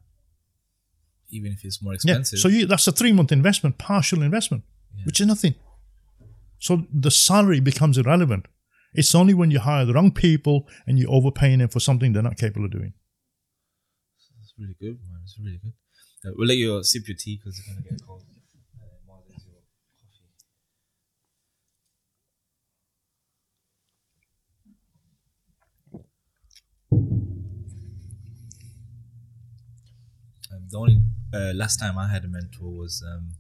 Even 1.29 1.51
if 1.51 1.63
it's 1.63 1.81
more 1.81 1.93
expensive. 1.93 2.37
Yeah. 2.37 2.41
So 2.41 2.47
you, 2.49 2.65
that's 2.65 2.87
a 2.87 2.91
three 2.91 3.13
month 3.13 3.31
investment, 3.31 3.77
partial 3.77 4.21
investment, 4.21 4.63
which 5.05 5.21
is 5.21 5.27
nothing. 5.27 5.55
So 6.59 6.85
the 6.93 7.11
salary 7.11 7.59
becomes 7.59 7.97
irrelevant. 7.97 8.47
It's 8.93 9.15
only 9.15 9.33
when 9.33 9.51
you 9.51 9.59
hire 9.59 9.85
the 9.85 9.93
wrong 9.93 10.11
people 10.11 10.67
and 10.85 10.99
you're 10.99 11.11
overpaying 11.11 11.59
them 11.59 11.69
for 11.69 11.79
something 11.79 12.13
they're 12.13 12.21
not 12.21 12.37
capable 12.37 12.65
of 12.65 12.71
doing. 12.71 12.93
Really 14.61 14.75
good, 14.79 14.99
man. 15.09 15.21
It's 15.23 15.39
really 15.39 15.57
good. 15.57 15.73
Uh, 16.23 16.33
we'll 16.37 16.47
let 16.47 16.57
you 16.57 16.83
sip 16.83 17.07
your 17.07 17.17
tea 17.17 17.37
because 17.37 17.57
it's 17.57 17.67
gonna 17.67 17.81
get 17.81 17.99
cold. 18.05 18.21
Uh, 18.79 18.85
while 19.07 19.23
there's 19.27 19.43
your 19.47 19.55
coffee. 20.03 20.27
Um, 30.51 30.67
the 30.69 30.77
only 30.77 30.97
uh, 31.33 31.53
last 31.55 31.77
time 31.77 31.97
I 31.97 32.07
had 32.07 32.23
a 32.23 32.27
mentor 32.27 32.69
was 32.69 33.03
um, 33.07 33.31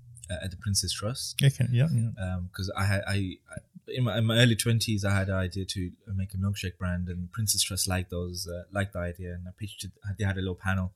at 0.43 0.49
the 0.49 0.57
Prince's 0.57 0.93
Trust 0.93 1.39
Okay, 1.43 1.67
yeah, 1.71 1.87
yeah. 1.93 2.39
because 2.51 2.71
I 2.75 2.85
had 2.85 3.03
I, 3.07 3.37
I 3.51 3.57
in 3.87 4.05
my, 4.05 4.17
in 4.17 4.25
my 4.25 4.37
early 4.37 4.55
twenties 4.55 5.03
I 5.05 5.13
had 5.13 5.27
the 5.27 5.33
idea 5.33 5.65
to 5.65 5.91
make 6.15 6.33
a 6.33 6.37
milkshake 6.37 6.77
brand 6.79 7.09
and 7.09 7.31
Prince's 7.31 7.61
Trust 7.63 7.87
liked 7.87 8.09
those 8.09 8.47
uh, 8.47 8.63
liked 8.71 8.93
the 8.93 8.99
idea 8.99 9.33
and 9.33 9.47
I 9.47 9.51
pitched 9.57 9.83
it. 9.83 9.91
They 10.17 10.25
had 10.25 10.37
a 10.37 10.39
little 10.39 10.55
panel, 10.55 10.93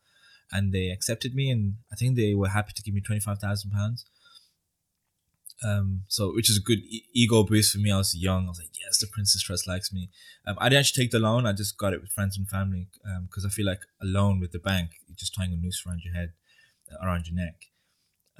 and 0.51 0.73
they 0.73 0.89
accepted 0.89 1.35
me 1.35 1.49
and 1.49 1.75
I 1.91 1.95
think 1.95 2.15
they 2.15 2.33
were 2.33 2.49
happy 2.49 2.73
to 2.75 2.83
give 2.83 2.93
me 2.93 3.01
twenty 3.01 3.21
five 3.21 3.39
thousand 3.39 3.71
pounds. 3.71 4.05
Um, 5.63 6.01
so 6.07 6.33
which 6.33 6.49
is 6.49 6.57
a 6.57 6.61
good 6.61 6.79
e- 6.79 7.05
ego 7.13 7.43
boost 7.43 7.71
for 7.71 7.79
me. 7.79 7.91
I 7.91 7.97
was 7.97 8.15
young. 8.15 8.45
I 8.45 8.49
was 8.49 8.59
like, 8.59 8.77
yes, 8.79 8.99
the 8.99 9.07
Prince's 9.07 9.41
Trust 9.41 9.67
likes 9.67 9.91
me. 9.91 10.09
Um, 10.45 10.55
I 10.59 10.69
didn't 10.69 10.81
actually 10.81 11.03
take 11.03 11.11
the 11.11 11.19
loan. 11.19 11.45
I 11.45 11.53
just 11.53 11.77
got 11.77 11.93
it 11.93 12.01
with 12.01 12.11
friends 12.11 12.37
and 12.37 12.47
family 12.47 12.89
because 13.23 13.45
I 13.45 13.49
feel 13.49 13.65
like 13.65 13.81
a 14.01 14.05
loan 14.05 14.39
with 14.39 14.51
the 14.51 14.59
bank, 14.59 14.91
you're 15.07 15.15
just 15.15 15.33
tying 15.33 15.53
a 15.53 15.55
noose 15.55 15.83
around 15.87 16.01
your 16.03 16.13
head, 16.13 16.33
uh, 16.91 17.03
around 17.05 17.27
your 17.27 17.35
neck. 17.35 17.55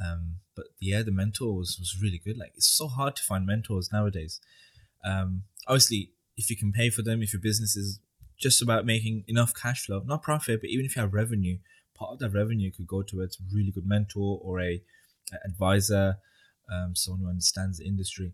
Um, 0.04 0.36
but 0.56 0.66
yeah, 0.80 1.04
the 1.04 1.12
mentor 1.12 1.56
was, 1.56 1.78
was 1.80 1.98
really 2.02 2.20
good. 2.24 2.38
Like 2.38 2.52
it's 2.56 2.68
so 2.68 2.88
hard 2.88 3.16
to 3.16 3.24
find 3.24 3.46
mentors 3.46 3.92
nowadays. 3.94 4.42
Um, 5.04 5.44
obviously, 5.68 6.12
if 6.36 6.50
you 6.50 6.58
can 6.58 6.74
pay 6.74 6.90
for 6.90 7.02
them, 7.02 7.22
if 7.22 7.32
your 7.32 7.42
business 7.42 7.78
is 7.78 8.00
just 8.38 8.62
about 8.62 8.86
making 8.86 9.24
enough 9.28 9.54
cash 9.56 9.86
flow, 9.86 10.04
not 10.06 10.22
profit, 10.22 10.60
but 10.62 10.70
even 10.70 10.86
if 10.86 10.96
you 10.96 11.02
have 11.02 11.14
revenue, 11.14 11.58
part 11.96 12.12
of 12.12 12.20
that 12.20 12.38
revenue 12.38 12.72
could 12.72 12.88
go 12.88 13.02
towards 13.02 13.38
a 13.38 13.56
really 13.56 13.72
good 13.72 13.88
mentor 13.88 14.40
or 14.44 14.60
a, 14.60 14.82
a 15.34 15.38
advisor, 15.46 16.18
um, 16.72 16.96
someone 16.96 17.22
who 17.22 17.30
understands 17.30 17.80
the 17.80 17.86
industry, 17.86 18.34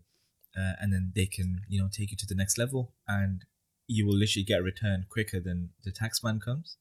uh, 0.56 0.72
and 0.80 0.92
then 0.92 1.12
they 1.14 1.26
can 1.26 1.62
you 1.68 1.80
know 1.80 1.88
take 1.90 2.10
you 2.10 2.16
to 2.16 2.26
the 2.26 2.34
next 2.34 2.58
level, 2.58 2.92
and 3.08 3.44
you 3.86 4.06
will 4.06 4.16
literally 4.16 4.44
get 4.44 4.60
a 4.60 4.62
return 4.62 5.06
quicker 5.08 5.40
than 5.40 5.70
the 5.84 5.92
tax 5.92 6.22
man 6.22 6.40
comes. 6.40 6.76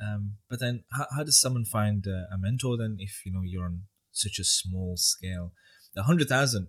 Um, 0.00 0.34
but 0.48 0.58
then, 0.58 0.84
how, 0.92 1.06
how 1.16 1.22
does 1.22 1.40
someone 1.40 1.64
find 1.64 2.06
a 2.06 2.36
mentor 2.38 2.76
then 2.76 2.96
if 2.98 3.24
you 3.24 3.32
know 3.32 3.42
you're 3.44 3.64
on 3.64 3.82
such 4.10 4.38
a 4.38 4.44
small 4.44 4.96
scale? 4.96 5.52
The 5.94 6.04
hundred 6.04 6.28
thousand, 6.28 6.68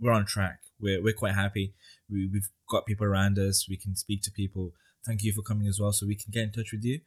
we're 0.00 0.12
on 0.12 0.26
track. 0.26 0.60
We're 0.80 1.02
we're 1.02 1.14
quite 1.14 1.34
happy. 1.34 1.74
We 2.10 2.28
we've 2.30 2.48
got 2.68 2.86
people 2.86 3.06
around 3.06 3.38
us. 3.38 3.66
We 3.68 3.76
can 3.76 3.96
speak 3.96 4.22
to 4.22 4.30
people. 4.30 4.72
Thank 5.06 5.22
you 5.22 5.32
for 5.32 5.42
coming 5.42 5.68
as 5.68 5.78
well, 5.80 5.92
so 5.92 6.06
we 6.06 6.16
can 6.16 6.32
get 6.32 6.42
in 6.42 6.52
touch 6.52 6.72
with 6.72 6.84
you. 6.84 7.00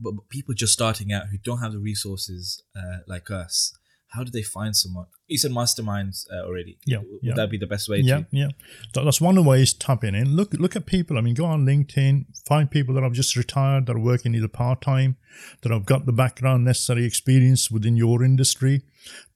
But, 0.00 0.12
but 0.12 0.28
people 0.28 0.54
just 0.54 0.72
starting 0.72 1.12
out 1.12 1.24
who 1.30 1.38
don't 1.38 1.58
have 1.58 1.72
the 1.72 1.78
resources 1.78 2.62
uh, 2.76 2.98
like 3.06 3.30
us, 3.30 3.72
how 4.08 4.24
do 4.24 4.30
they 4.30 4.42
find 4.42 4.74
someone? 4.76 5.06
You 5.28 5.38
said 5.38 5.52
masterminds 5.52 6.24
uh, 6.32 6.44
already. 6.44 6.78
Yeah, 6.84 6.98
Would 6.98 7.20
yeah. 7.22 7.34
that 7.34 7.48
be 7.50 7.58
the 7.58 7.66
best 7.68 7.88
way 7.88 7.98
Yeah, 7.98 8.18
to? 8.18 8.26
yeah. 8.32 8.48
That's 8.92 9.20
one 9.20 9.38
of 9.38 9.44
the 9.44 9.48
ways 9.48 9.72
tapping 9.72 10.16
in. 10.16 10.34
Look, 10.34 10.52
look 10.54 10.74
at 10.74 10.86
people. 10.86 11.16
I 11.16 11.20
mean, 11.20 11.34
go 11.34 11.44
on 11.44 11.64
LinkedIn, 11.64 12.24
find 12.48 12.68
people 12.68 12.94
that 12.94 13.04
have 13.04 13.12
just 13.12 13.36
retired, 13.36 13.86
that 13.86 13.94
are 13.94 14.00
working 14.00 14.34
either 14.34 14.48
part 14.48 14.80
time, 14.80 15.16
that 15.62 15.70
have 15.70 15.86
got 15.86 16.06
the 16.06 16.12
background, 16.12 16.64
necessary 16.64 17.04
experience 17.04 17.70
within 17.70 17.96
your 17.96 18.24
industry. 18.24 18.82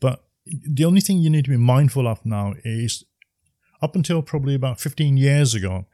But 0.00 0.24
the 0.44 0.84
only 0.84 1.00
thing 1.00 1.18
you 1.18 1.30
need 1.30 1.44
to 1.44 1.50
be 1.50 1.56
mindful 1.56 2.08
of 2.08 2.26
now 2.26 2.54
is, 2.64 3.04
up 3.80 3.94
until 3.94 4.22
probably 4.22 4.54
about 4.56 4.80
fifteen 4.80 5.16
years 5.16 5.54
ago, 5.54 5.86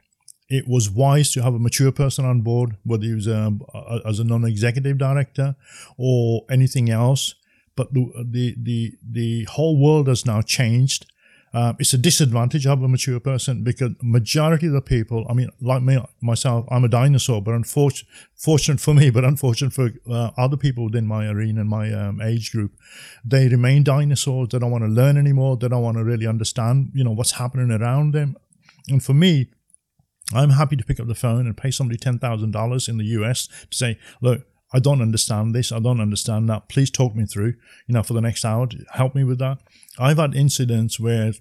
it 0.51 0.67
was 0.67 0.89
wise 0.89 1.31
to 1.31 1.41
have 1.41 1.53
a 1.53 1.59
mature 1.59 1.93
person 1.93 2.25
on 2.25 2.41
board, 2.41 2.75
whether 2.83 3.05
he 3.05 3.13
was 3.13 3.27
um, 3.27 3.61
as 4.05 4.19
a 4.19 4.25
non-executive 4.25 4.97
director 4.97 5.55
or 5.97 6.45
anything 6.51 6.89
else. 6.89 7.35
But 7.77 7.93
the 7.93 8.11
the 8.29 8.55
the, 8.61 8.93
the 9.09 9.43
whole 9.45 9.79
world 9.79 10.07
has 10.07 10.25
now 10.25 10.41
changed. 10.41 11.05
Um, 11.53 11.75
it's 11.79 11.93
a 11.93 11.97
disadvantage 11.97 12.63
to 12.63 12.69
have 12.69 12.81
a 12.81 12.87
mature 12.87 13.19
person 13.19 13.63
because 13.63 13.91
majority 14.01 14.67
of 14.67 14.73
the 14.73 14.81
people, 14.81 15.25
I 15.29 15.33
mean, 15.33 15.49
like 15.59 15.83
me 15.83 15.99
myself, 16.21 16.65
I'm 16.71 16.85
a 16.85 16.87
dinosaur, 16.87 17.41
but 17.41 17.53
unfortunate, 17.53 18.09
fortunate 18.35 18.79
for 18.79 18.93
me, 18.93 19.09
but 19.09 19.25
unfortunate 19.25 19.73
for 19.73 19.89
uh, 20.09 20.31
other 20.37 20.55
people 20.55 20.85
within 20.85 21.07
my 21.07 21.27
arena 21.27 21.61
and 21.61 21.69
my 21.69 21.91
um, 21.91 22.21
age 22.21 22.53
group, 22.53 22.71
they 23.25 23.49
remain 23.49 23.83
dinosaurs. 23.83 24.49
They 24.49 24.59
don't 24.59 24.71
want 24.71 24.85
to 24.85 24.89
learn 24.89 25.17
anymore. 25.17 25.57
They 25.57 25.67
don't 25.67 25.83
want 25.83 25.97
to 25.97 26.05
really 26.05 26.27
understand, 26.27 26.91
you 26.93 27.03
know, 27.03 27.11
what's 27.11 27.31
happening 27.31 27.71
around 27.71 28.13
them. 28.13 28.37
And 28.87 29.03
for 29.03 29.13
me, 29.13 29.49
I'm 30.33 30.51
happy 30.51 30.75
to 30.75 30.83
pick 30.83 30.99
up 30.99 31.07
the 31.07 31.15
phone 31.15 31.45
and 31.45 31.57
pay 31.57 31.71
somebody 31.71 31.97
ten 31.97 32.19
thousand 32.19 32.51
dollars 32.51 32.87
in 32.87 32.97
the 32.97 33.05
US 33.05 33.47
to 33.47 33.77
say, 33.77 33.99
look, 34.21 34.45
I 34.73 34.79
don't 34.79 35.01
understand 35.01 35.53
this, 35.53 35.71
I 35.71 35.79
don't 35.79 35.99
understand 35.99 36.49
that. 36.49 36.69
Please 36.69 36.89
talk 36.89 37.15
me 37.15 37.25
through, 37.25 37.55
you 37.87 37.93
know, 37.93 38.03
for 38.03 38.13
the 38.13 38.21
next 38.21 38.45
hour. 38.45 38.67
Help 38.93 39.15
me 39.15 39.23
with 39.23 39.39
that. 39.39 39.59
I've 39.99 40.17
had 40.17 40.33
incidents 40.35 40.99
where 40.99 41.33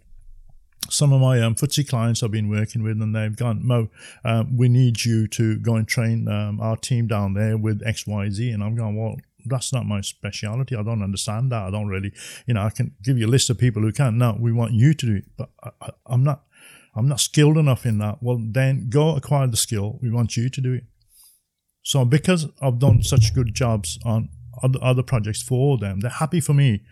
some 0.89 1.13
of 1.13 1.21
my 1.21 1.41
um, 1.41 1.55
FTSE 1.55 1.89
clients 1.89 2.23
I've 2.23 2.31
been 2.31 2.49
working 2.49 2.83
with, 2.83 3.01
and 3.01 3.15
they've 3.15 3.37
gone, 3.37 3.65
Mo, 3.65 3.89
um, 4.25 4.57
we 4.57 4.69
need 4.69 5.05
you 5.05 5.29
to 5.29 5.59
go 5.59 5.77
and 5.77 5.87
train 5.87 6.27
um, 6.29 6.61
our 6.61 6.77
team 6.77 7.07
down 7.07 7.35
there 7.35 7.57
with 7.57 7.83
X, 7.87 8.07
Y, 8.07 8.31
Z. 8.31 8.51
And 8.51 8.65
I'm 8.65 8.75
going, 8.75 8.97
well, 8.97 9.17
that's 9.47 9.73
not 9.73 9.87
my 9.87 10.01
speciality. 10.01 10.77
I 10.77 10.83
don't 10.83 11.03
understand 11.03 11.53
that. 11.53 11.63
I 11.63 11.71
don't 11.71 11.89
really, 11.89 12.13
you 12.47 12.55
know, 12.55 12.63
I 12.63 12.71
can 12.71 12.95
give 13.03 13.19
you 13.19 13.27
a 13.27 13.29
list 13.29 13.51
of 13.51 13.59
people 13.59 13.83
who 13.83 13.93
can. 13.93 14.19
No, 14.19 14.37
we 14.39 14.53
want 14.53 14.73
you 14.73 14.95
to 14.95 15.07
do 15.07 15.17
it, 15.17 15.25
but 15.37 15.51
I, 15.63 15.91
I'm 16.07 16.25
not. 16.25 16.45
I'm 16.95 17.09
not 17.09 17.21
skilled 17.21 17.57
enough 17.57 17.87
in 17.87 17.99
that. 17.99 18.23
Well, 18.23 18.39
then 18.41 18.89
go 18.91 19.17
acquire 19.17 19.47
the 19.47 19.57
skill. 19.57 19.99
We 20.03 20.11
want 20.11 20.37
you 20.37 20.49
to 20.49 20.61
do 20.61 20.73
it. 20.73 20.85
So 21.83 22.05
because 22.05 22.47
I've 22.61 22.79
done 22.79 23.03
such 23.03 23.35
good 23.35 23.55
jobs 23.55 23.99
on 24.05 24.29
other, 24.63 24.79
other 24.83 25.03
projects 25.03 25.43
for 25.43 25.79
them, 25.79 26.01
they're 26.01 26.11
happy 26.11 26.41
for 26.41 26.53
me 26.53 26.83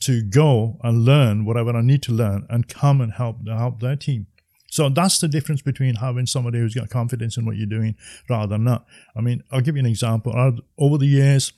to 0.00 0.22
go 0.22 0.78
and 0.82 1.04
learn 1.04 1.44
whatever 1.44 1.76
I 1.76 1.82
need 1.82 2.02
to 2.04 2.12
learn 2.12 2.46
and 2.48 2.68
come 2.68 3.00
and 3.00 3.12
help 3.12 3.46
help 3.46 3.80
their 3.80 3.96
team. 3.96 4.26
So 4.70 4.88
that's 4.88 5.18
the 5.18 5.28
difference 5.28 5.62
between 5.62 5.96
having 5.96 6.26
somebody 6.26 6.58
who's 6.58 6.74
got 6.74 6.90
confidence 6.90 7.36
in 7.36 7.46
what 7.46 7.56
you're 7.56 7.66
doing 7.66 7.96
rather 8.28 8.46
than 8.48 8.64
not. 8.64 8.86
I 9.16 9.22
mean, 9.22 9.42
I'll 9.50 9.62
give 9.62 9.76
you 9.76 9.80
an 9.80 9.86
example. 9.86 10.60
Over 10.78 10.98
the 10.98 11.06
years, 11.06 11.52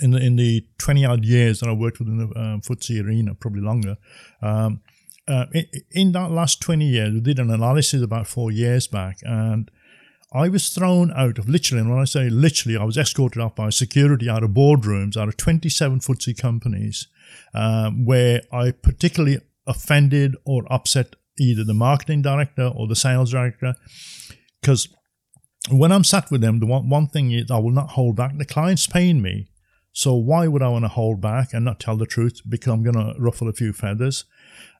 in 0.00 0.10
the 0.10 0.18
in 0.18 0.36
the 0.36 0.66
20 0.78 1.04
odd 1.04 1.24
years 1.24 1.60
that 1.60 1.68
I 1.68 1.72
worked 1.72 1.98
within 1.98 2.18
the 2.18 2.38
um, 2.38 2.60
FTSE 2.60 3.04
arena, 3.04 3.34
probably 3.34 3.62
longer, 3.62 3.96
um, 4.42 4.80
uh, 5.28 5.46
in, 5.90 6.12
that 6.12 6.30
last 6.30 6.60
20 6.60 6.84
years, 6.84 7.12
we 7.12 7.20
did 7.20 7.38
an 7.38 7.50
analysis 7.50 8.02
about 8.02 8.26
four 8.26 8.50
years 8.50 8.86
back, 8.86 9.18
and 9.22 9.70
I 10.32 10.48
was 10.48 10.68
thrown 10.68 11.12
out 11.12 11.38
of 11.38 11.48
literally, 11.48 11.80
and 11.80 11.90
when 11.90 12.00
I 12.00 12.04
say 12.04 12.28
literally, 12.28 12.76
I 12.76 12.84
was 12.84 12.98
escorted 12.98 13.40
off 13.40 13.56
by 13.56 13.70
security 13.70 14.28
out 14.28 14.42
of 14.42 14.50
boardrooms 14.50 15.16
out 15.16 15.28
of 15.28 15.36
27 15.36 16.00
FTSE 16.00 16.38
companies 16.38 17.08
um, 17.54 18.04
where 18.04 18.42
I 18.52 18.72
particularly 18.72 19.38
offended 19.66 20.36
or 20.44 20.70
upset 20.70 21.16
either 21.38 21.64
the 21.64 21.74
marketing 21.74 22.22
director 22.22 22.66
or 22.66 22.86
the 22.86 22.96
sales 22.96 23.32
director. 23.32 23.74
Because 24.60 24.88
when 25.70 25.92
I'm 25.92 26.04
sat 26.04 26.30
with 26.30 26.40
them, 26.40 26.60
the 26.60 26.66
one, 26.66 26.88
one 26.88 27.08
thing 27.08 27.30
is 27.32 27.50
I 27.50 27.58
will 27.58 27.70
not 27.70 27.90
hold 27.90 28.16
back. 28.16 28.36
The 28.36 28.44
client's 28.44 28.86
paying 28.86 29.22
me. 29.22 29.48
So 29.92 30.14
why 30.14 30.46
would 30.46 30.62
I 30.62 30.68
want 30.68 30.84
to 30.84 30.88
hold 30.90 31.20
back 31.20 31.54
and 31.54 31.64
not 31.64 31.80
tell 31.80 31.96
the 31.96 32.06
truth? 32.06 32.40
Because 32.48 32.72
I'm 32.72 32.82
going 32.82 32.96
to 32.96 33.14
ruffle 33.18 33.48
a 33.48 33.52
few 33.52 33.72
feathers 33.72 34.24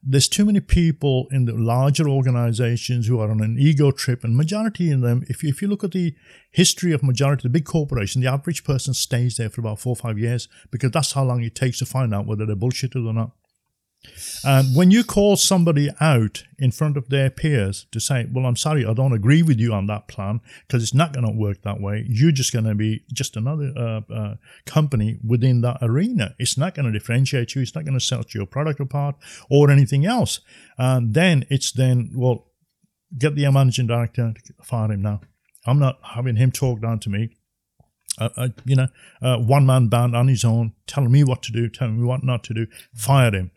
there's 0.08 0.28
too 0.28 0.44
many 0.44 0.60
people 0.60 1.26
in 1.32 1.46
the 1.46 1.52
larger 1.52 2.08
organizations 2.08 3.08
who 3.08 3.18
are 3.18 3.30
on 3.30 3.42
an 3.42 3.56
ego 3.58 3.90
trip 3.90 4.22
and 4.22 4.36
majority 4.36 4.92
of 4.92 5.00
them 5.00 5.24
if 5.28 5.42
you, 5.42 5.48
if 5.48 5.60
you 5.60 5.66
look 5.66 5.82
at 5.82 5.90
the 5.90 6.14
history 6.50 6.92
of 6.92 7.02
majority 7.02 7.40
of 7.40 7.42
the 7.52 7.58
big 7.58 7.64
corporation 7.64 8.22
the 8.22 8.30
average 8.30 8.62
person 8.62 8.94
stays 8.94 9.36
there 9.36 9.50
for 9.50 9.60
about 9.60 9.80
four 9.80 9.92
or 9.92 9.96
five 9.96 10.18
years 10.18 10.48
because 10.70 10.92
that's 10.92 11.12
how 11.12 11.24
long 11.24 11.42
it 11.42 11.54
takes 11.54 11.80
to 11.80 11.86
find 11.86 12.14
out 12.14 12.26
whether 12.26 12.46
they're 12.46 12.54
bullshitted 12.54 13.06
or 13.06 13.12
not 13.12 13.32
and 14.44 14.76
when 14.76 14.90
you 14.90 15.04
call 15.04 15.36
somebody 15.36 15.90
out 16.00 16.44
in 16.58 16.70
front 16.70 16.96
of 16.96 17.08
their 17.08 17.30
peers 17.30 17.86
to 17.92 18.00
say, 18.00 18.26
Well, 18.30 18.46
I'm 18.46 18.56
sorry, 18.56 18.84
I 18.84 18.92
don't 18.94 19.12
agree 19.12 19.42
with 19.42 19.58
you 19.58 19.72
on 19.72 19.86
that 19.88 20.08
plan 20.08 20.40
because 20.66 20.82
it's 20.82 20.94
not 20.94 21.12
going 21.12 21.26
to 21.26 21.32
work 21.32 21.62
that 21.62 21.80
way, 21.80 22.04
you're 22.08 22.32
just 22.32 22.52
going 22.52 22.64
to 22.64 22.74
be 22.74 23.04
just 23.12 23.36
another 23.36 23.72
uh, 23.76 24.00
uh, 24.12 24.34
company 24.64 25.18
within 25.26 25.60
that 25.62 25.78
arena. 25.82 26.34
It's 26.38 26.56
not 26.56 26.74
going 26.74 26.86
to 26.86 26.98
differentiate 26.98 27.54
you, 27.54 27.62
it's 27.62 27.74
not 27.74 27.84
going 27.84 27.98
to 27.98 28.04
set 28.04 28.34
your 28.34 28.46
product 28.46 28.80
apart 28.80 29.16
or 29.50 29.70
anything 29.70 30.06
else. 30.06 30.40
And 30.78 31.14
then 31.14 31.44
it's 31.50 31.72
then, 31.72 32.10
well, 32.14 32.46
get 33.16 33.34
the 33.34 33.50
managing 33.50 33.86
director 33.86 34.34
to 34.34 34.52
fire 34.62 34.92
him 34.92 35.02
now. 35.02 35.20
I'm 35.66 35.78
not 35.78 35.98
having 36.02 36.36
him 36.36 36.52
talk 36.52 36.80
down 36.80 37.00
to 37.00 37.10
me. 37.10 37.36
Uh, 38.18 38.30
uh, 38.36 38.48
you 38.64 38.76
know, 38.76 38.88
uh, 39.20 39.36
one 39.36 39.66
man 39.66 39.88
band 39.88 40.16
on 40.16 40.28
his 40.28 40.44
own, 40.44 40.72
telling 40.86 41.12
me 41.12 41.22
what 41.22 41.42
to 41.42 41.52
do, 41.52 41.68
telling 41.68 41.98
me 41.98 42.04
what 42.04 42.24
not 42.24 42.42
to 42.44 42.54
do. 42.54 42.66
Fire 42.94 43.34
him. 43.34 43.50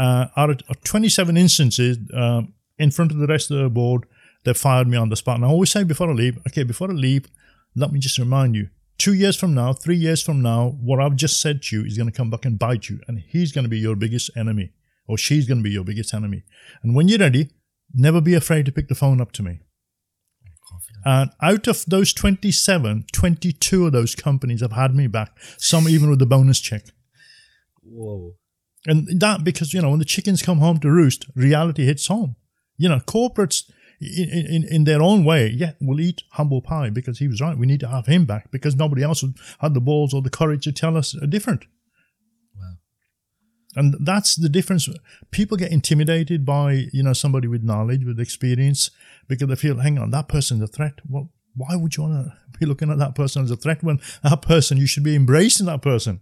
Uh, 0.00 0.28
out 0.36 0.50
of 0.50 0.84
27 0.84 1.36
instances, 1.36 1.98
um, 2.14 2.54
in 2.78 2.90
front 2.90 3.12
of 3.12 3.18
the 3.18 3.26
rest 3.26 3.50
of 3.50 3.58
the 3.58 3.68
board, 3.68 4.06
they 4.44 4.54
fired 4.54 4.88
me 4.88 4.96
on 4.96 5.10
the 5.10 5.16
spot. 5.16 5.36
And 5.36 5.44
I 5.44 5.48
always 5.48 5.70
say 5.70 5.84
before 5.84 6.08
I 6.10 6.14
leave, 6.14 6.38
okay, 6.48 6.62
before 6.62 6.90
I 6.90 6.94
leave, 6.94 7.26
let 7.76 7.92
me 7.92 8.00
just 8.00 8.18
remind 8.18 8.54
you 8.54 8.68
two 9.00 9.14
years 9.14 9.34
from 9.34 9.54
now, 9.54 9.72
three 9.72 9.96
years 9.96 10.22
from 10.22 10.42
now, 10.42 10.76
what 10.82 11.00
I've 11.00 11.16
just 11.16 11.40
said 11.40 11.62
to 11.62 11.76
you 11.76 11.86
is 11.86 11.96
going 11.96 12.10
to 12.10 12.16
come 12.16 12.28
back 12.28 12.44
and 12.44 12.58
bite 12.58 12.90
you, 12.90 13.00
and 13.08 13.18
he's 13.18 13.50
going 13.50 13.64
to 13.64 13.68
be 13.68 13.78
your 13.78 13.96
biggest 13.96 14.30
enemy, 14.36 14.72
or 15.08 15.16
she's 15.16 15.46
going 15.46 15.58
to 15.58 15.64
be 15.64 15.70
your 15.70 15.84
biggest 15.84 16.12
enemy. 16.12 16.44
And 16.82 16.94
when 16.94 17.08
you're 17.08 17.18
ready, 17.18 17.48
never 17.94 18.20
be 18.20 18.34
afraid 18.34 18.66
to 18.66 18.72
pick 18.72 18.88
the 18.88 18.94
phone 18.94 19.20
up 19.20 19.32
to 19.32 19.42
me. 19.42 19.60
And 21.04 21.30
out 21.42 21.66
of 21.66 21.86
those 21.86 22.12
27, 22.12 23.06
22 23.10 23.86
of 23.86 23.92
those 23.92 24.14
companies 24.14 24.60
have 24.60 24.72
had 24.72 24.94
me 24.94 25.06
back, 25.06 25.30
some 25.56 25.88
even 25.88 26.10
with 26.10 26.20
a 26.20 26.26
bonus 26.26 26.60
check. 26.60 26.84
Whoa. 27.82 28.36
And 28.86 29.20
that 29.20 29.44
because, 29.44 29.74
you 29.74 29.82
know, 29.82 29.90
when 29.90 29.98
the 29.98 30.04
chickens 30.04 30.42
come 30.42 30.58
home 30.58 30.78
to 30.80 30.90
roost, 30.90 31.26
reality 31.34 31.84
hits 31.84 32.06
home. 32.06 32.36
You 32.76 32.88
know, 32.88 33.00
corporates 33.00 33.70
in, 34.00 34.30
in, 34.30 34.64
in 34.64 34.84
their 34.84 35.02
own 35.02 35.24
way, 35.24 35.48
yeah, 35.48 35.72
will 35.80 36.00
eat 36.00 36.22
humble 36.32 36.62
pie 36.62 36.88
because 36.88 37.18
he 37.18 37.28
was 37.28 37.40
right. 37.40 37.58
We 37.58 37.66
need 37.66 37.80
to 37.80 37.88
have 37.88 38.06
him 38.06 38.24
back 38.24 38.50
because 38.50 38.74
nobody 38.74 39.02
else 39.02 39.22
had 39.58 39.74
the 39.74 39.80
balls 39.80 40.14
or 40.14 40.22
the 40.22 40.30
courage 40.30 40.64
to 40.64 40.72
tell 40.72 40.96
us 40.96 41.14
uh, 41.14 41.26
different. 41.26 41.66
Wow. 42.56 42.76
And 43.76 43.96
that's 44.00 44.36
the 44.36 44.48
difference. 44.48 44.88
People 45.30 45.58
get 45.58 45.72
intimidated 45.72 46.46
by, 46.46 46.86
you 46.92 47.02
know, 47.02 47.12
somebody 47.12 47.48
with 47.48 47.62
knowledge, 47.62 48.06
with 48.06 48.18
experience, 48.18 48.90
because 49.28 49.48
they 49.48 49.56
feel, 49.56 49.78
hang 49.78 49.98
on, 49.98 50.10
that 50.12 50.28
person's 50.28 50.62
a 50.62 50.66
threat. 50.66 50.94
Well, 51.06 51.30
why 51.54 51.76
would 51.76 51.96
you 51.96 52.04
want 52.04 52.26
to 52.26 52.58
be 52.58 52.64
looking 52.64 52.90
at 52.90 52.98
that 52.98 53.14
person 53.14 53.44
as 53.44 53.50
a 53.50 53.56
threat 53.56 53.82
when 53.82 54.00
that 54.22 54.40
person, 54.40 54.78
you 54.78 54.86
should 54.86 55.04
be 55.04 55.16
embracing 55.16 55.66
that 55.66 55.82
person? 55.82 56.20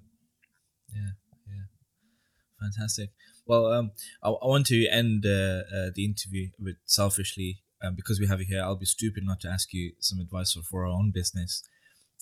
Fantastic. 2.60 3.10
Well, 3.46 3.66
um, 3.72 3.92
I, 4.22 4.30
I 4.30 4.46
want 4.46 4.66
to 4.66 4.86
end 4.88 5.24
uh, 5.24 5.62
uh, 5.74 5.90
the 5.94 6.04
interview 6.04 6.48
with 6.58 6.76
selfishly 6.86 7.60
um, 7.82 7.94
because 7.94 8.18
we 8.18 8.26
have 8.26 8.40
you 8.40 8.46
here. 8.46 8.62
I'll 8.62 8.76
be 8.76 8.86
stupid 8.86 9.24
not 9.24 9.40
to 9.40 9.48
ask 9.48 9.72
you 9.72 9.92
some 10.00 10.20
advice 10.20 10.52
for, 10.52 10.62
for 10.62 10.86
our 10.86 10.92
own 10.92 11.12
business. 11.12 11.62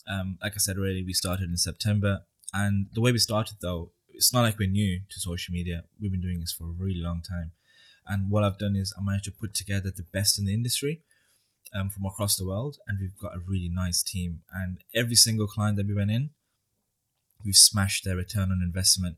Um, 0.08 0.38
like 0.42 0.52
I 0.54 0.58
said 0.58 0.76
already, 0.76 1.02
we 1.02 1.14
started 1.14 1.50
in 1.50 1.56
September, 1.56 2.20
and 2.52 2.86
the 2.92 3.00
way 3.00 3.12
we 3.12 3.18
started 3.18 3.56
though, 3.60 3.90
it's 4.10 4.32
not 4.32 4.42
like 4.42 4.58
we're 4.58 4.68
new 4.68 5.00
to 5.10 5.20
social 5.20 5.52
media. 5.52 5.84
We've 6.00 6.12
been 6.12 6.20
doing 6.20 6.40
this 6.40 6.52
for 6.52 6.64
a 6.64 6.74
really 6.78 7.00
long 7.00 7.22
time, 7.22 7.52
and 8.06 8.30
what 8.30 8.44
I've 8.44 8.58
done 8.58 8.76
is 8.76 8.94
I 8.96 9.02
managed 9.02 9.24
to 9.24 9.32
put 9.32 9.54
together 9.54 9.90
the 9.90 10.04
best 10.12 10.38
in 10.38 10.44
the 10.44 10.54
industry. 10.54 11.02
Um, 11.74 11.90
from 11.90 12.06
across 12.06 12.36
the 12.36 12.46
world, 12.46 12.78
and 12.86 12.98
we've 13.00 13.18
got 13.18 13.34
a 13.34 13.40
really 13.40 13.68
nice 13.68 14.00
team. 14.00 14.42
And 14.54 14.78
every 14.94 15.16
single 15.16 15.48
client 15.48 15.76
that 15.76 15.88
we 15.88 15.94
went 15.94 16.12
in, 16.12 16.30
we've 17.44 17.56
smashed 17.56 18.04
their 18.04 18.16
return 18.16 18.52
on 18.52 18.62
investment 18.62 19.16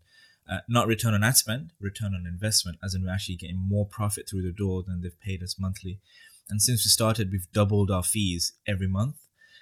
uh, 0.51 0.61
not 0.69 0.87
return 0.87 1.15
on 1.15 1.23
ad 1.23 1.37
spend, 1.37 1.73
return 1.81 2.15
on 2.15 2.27
investment, 2.27 2.79
as 2.83 2.95
in 2.95 3.05
we're 3.05 3.13
actually 3.13 3.37
getting 3.37 3.59
more 3.59 3.87
profit 3.87 4.29
through 4.29 4.43
the 4.43 4.53
door 4.53 4.83
than 4.83 5.03
they've 5.03 5.21
paid 5.21 5.43
us 5.43 5.57
monthly. 5.59 6.01
And 6.49 6.63
since 6.63 6.85
we 6.85 6.89
started, 6.89 7.31
we've 7.31 7.51
doubled 7.53 7.91
our 7.91 8.03
fees 8.03 8.53
every 8.67 8.89
month, 8.89 9.17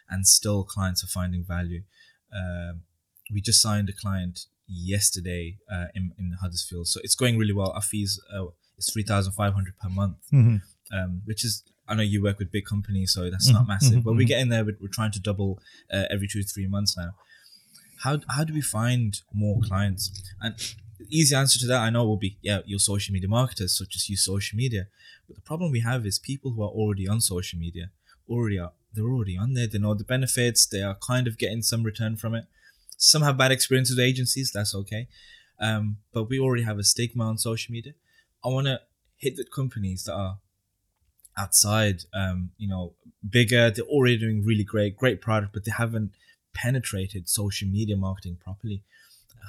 and 0.09 0.27
still 0.27 0.63
clients 0.63 1.03
are 1.03 1.09
finding 1.09 1.45
value. 1.45 1.83
Uh, 2.33 2.75
we 3.33 3.41
just 3.41 3.61
signed 3.61 3.89
a 3.89 3.93
client 3.93 4.47
yesterday 4.69 5.59
uh, 5.71 5.87
in, 5.95 6.13
in 6.19 6.37
Huddersfield, 6.41 6.87
so 6.87 7.01
it's 7.03 7.17
going 7.17 7.37
really 7.39 7.53
well. 7.53 7.73
Our 7.73 7.83
fees 7.83 8.21
uh, 8.33 8.47
is 8.79 8.89
three 8.93 9.03
thousand 9.03 9.33
five 9.33 9.55
hundred 9.55 9.75
per 9.79 9.89
month, 9.89 10.19
mm-hmm. 10.33 10.57
um, 10.97 11.23
which 11.25 11.45
is 11.45 11.65
I 11.89 11.95
know 11.95 12.03
you 12.03 12.23
work 12.23 12.39
with 12.39 12.53
big 12.53 12.67
companies, 12.67 13.13
so 13.13 13.31
that's 13.31 13.49
not 13.49 13.63
mm-hmm. 13.63 13.69
massive, 13.69 13.93
mm-hmm. 13.95 14.01
but 14.03 14.15
we're 14.15 14.27
getting 14.27 14.49
there. 14.49 14.65
We're, 14.65 14.77
we're 14.81 14.89
trying 14.89 15.13
to 15.13 15.21
double 15.21 15.59
uh, 15.93 16.05
every 16.11 16.29
two 16.29 16.45
three 16.45 16.69
months 16.69 16.97
now 16.97 17.15
how 18.03 18.21
how 18.29 18.45
do 18.45 18.53
we 18.53 18.61
find 18.61 19.21
more 19.33 19.61
clients? 19.63 20.11
And 20.41 20.55
easy 21.09 21.35
answer 21.35 21.59
to 21.61 21.67
that 21.67 21.81
I 21.81 21.91
know 21.91 22.05
will 22.05 22.17
be 22.17 22.39
yeah, 22.43 22.61
your 22.67 22.79
social 22.79 23.13
media 23.13 23.29
marketers, 23.29 23.77
so 23.77 23.85
just 23.85 24.09
use 24.09 24.25
social 24.25 24.57
media. 24.57 24.89
But 25.27 25.37
the 25.37 25.43
problem 25.43 25.73
we 25.73 25.81
have 25.81 26.07
is 26.07 26.19
people 26.19 26.53
who 26.53 26.63
are 26.63 26.69
already 26.69 27.09
on 27.09 27.21
social 27.21 27.59
media, 27.59 27.91
already 28.29 28.59
are 28.59 28.73
they're 28.93 29.05
already 29.05 29.37
on 29.37 29.55
there. 29.55 29.67
They 29.67 29.79
know 29.79 29.95
the 29.95 30.05
benefits. 30.05 30.67
They 30.67 30.83
are 30.83 30.97
kind 31.07 31.27
of 31.27 31.39
getting 31.39 31.63
some 31.63 31.83
return 31.83 32.17
from 32.17 32.35
it. 32.35 32.47
Some 32.97 33.23
have 33.23 33.37
bad 33.37 33.53
experiences 33.53 33.97
with 33.97 34.05
agencies. 34.05 34.51
That's 34.53 34.75
okay. 34.75 35.09
Um, 35.61 35.99
but 36.13 36.29
we 36.29 36.41
already 36.41 36.63
have 36.65 36.79
a 36.79 36.85
stigma 36.85 37.25
on 37.25 37.39
social 37.39 37.73
media. 37.73 37.93
I 38.45 38.49
want 38.49 38.67
to 38.67 38.81
hit 39.17 39.37
the 39.37 39.45
companies 39.45 40.05
that 40.05 40.15
are 40.15 40.39
outside, 41.37 42.05
um, 42.15 42.51
you 42.57 42.69
know, 42.69 42.95
bigger. 43.29 43.71
They're 43.71 43.85
already 43.85 44.19
doing 44.19 44.45
really 44.45 44.65
great, 44.65 44.97
great 44.97 45.21
product, 45.21 45.53
but 45.53 45.65
they 45.65 45.73
haven't 45.73 46.13
penetrated 46.57 47.29
social 47.29 47.69
media 47.69 47.97
marketing 47.97 48.39
properly. 48.43 48.83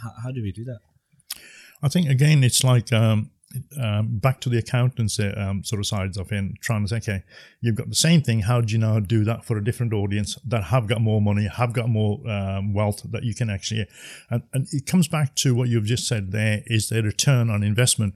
How, 0.03 0.11
how 0.23 0.31
do 0.31 0.41
we 0.41 0.51
do 0.51 0.65
that? 0.65 0.79
I 1.81 1.87
think 1.87 2.09
again, 2.09 2.43
it's 2.43 2.63
like 2.63 2.91
um, 2.91 3.31
um, 3.81 4.17
back 4.19 4.41
to 4.41 4.49
the 4.49 4.57
accountants 4.57 5.19
um, 5.19 5.63
sort 5.63 5.79
of 5.79 5.87
sides 5.87 6.17
of 6.17 6.31
it, 6.31 6.45
trying 6.61 6.83
to 6.83 6.89
say, 6.89 6.97
okay, 6.97 7.23
you've 7.61 7.75
got 7.75 7.89
the 7.89 7.95
same 7.95 8.21
thing. 8.21 8.41
How 8.41 8.61
do 8.61 8.73
you 8.73 8.79
now 8.79 8.99
do 8.99 9.23
that 9.23 9.45
for 9.45 9.57
a 9.57 9.63
different 9.63 9.93
audience 9.93 10.37
that 10.45 10.65
have 10.65 10.87
got 10.87 11.01
more 11.01 11.21
money, 11.21 11.47
have 11.47 11.73
got 11.73 11.87
more 11.87 12.19
um, 12.29 12.73
wealth 12.73 13.03
that 13.11 13.23
you 13.23 13.33
can 13.33 13.49
actually, 13.49 13.87
and, 14.29 14.43
and, 14.53 14.67
it 14.71 14.85
comes 14.85 15.07
back 15.07 15.35
to 15.35 15.55
what 15.55 15.69
you've 15.69 15.85
just 15.85 16.07
said. 16.07 16.31
There 16.31 16.61
is 16.65 16.89
the 16.89 17.01
return 17.03 17.49
on 17.49 17.63
investment. 17.63 18.15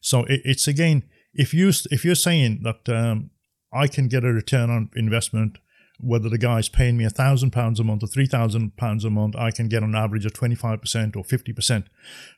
So 0.00 0.24
it, 0.24 0.40
it's 0.44 0.66
again, 0.66 1.04
if 1.32 1.54
you 1.54 1.70
if 1.90 2.04
you're 2.04 2.14
saying 2.14 2.62
that 2.64 2.88
um, 2.88 3.30
I 3.72 3.86
can 3.86 4.08
get 4.08 4.24
a 4.24 4.32
return 4.32 4.70
on 4.70 4.90
investment 4.96 5.58
whether 6.00 6.28
the 6.28 6.38
guy's 6.38 6.68
paying 6.68 6.96
me 6.96 7.04
a 7.04 7.10
thousand 7.10 7.52
pounds 7.52 7.78
a 7.78 7.84
month 7.84 8.02
or 8.02 8.06
three 8.06 8.26
thousand 8.26 8.76
pounds 8.76 9.04
a 9.04 9.10
month, 9.10 9.36
I 9.36 9.50
can 9.50 9.68
get 9.68 9.82
an 9.82 9.94
average 9.94 10.26
of 10.26 10.32
25% 10.32 11.16
or 11.16 11.22
50%. 11.22 11.84